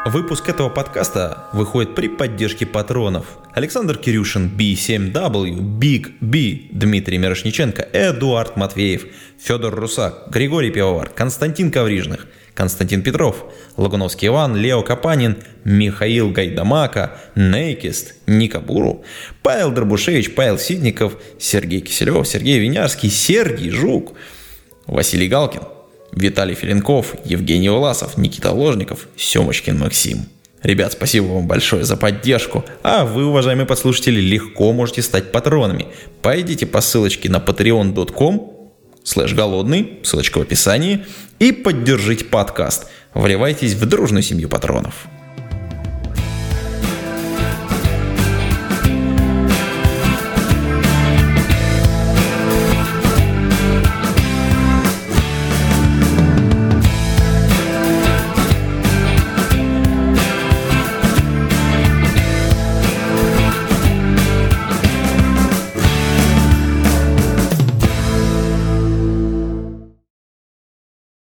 [0.03, 3.37] Выпуск этого подкаста выходит при поддержке патронов.
[3.53, 9.05] Александр Кирюшин, B7W, Big B, Дмитрий Мирошниченко, Эдуард Матвеев,
[9.37, 13.45] Федор Русак, Григорий Пивовар, Константин Коврижных– Константин Петров,
[13.77, 19.03] Лагуновский Иван, Лео Капанин, Михаил Гайдамака, Нейкист, Ника Буру,
[19.41, 24.13] Павел Дробушевич, Павел Сидников, Сергей Киселев, Сергей Винярский, Сергей Жук,
[24.85, 25.61] Василий Галкин,
[26.11, 30.25] Виталий Филинков, Евгений Власов, Никита Ложников, Семочкин Максим.
[30.61, 32.63] Ребят, спасибо вам большое за поддержку.
[32.83, 35.87] А вы, уважаемые подслушатели, легко можете стать патронами.
[36.21, 38.60] Пойдите по ссылочке на patreon.com
[39.03, 41.05] слэш голодный, ссылочка в описании,
[41.39, 42.87] и поддержите подкаст.
[43.13, 45.07] Вливайтесь в дружную семью патронов.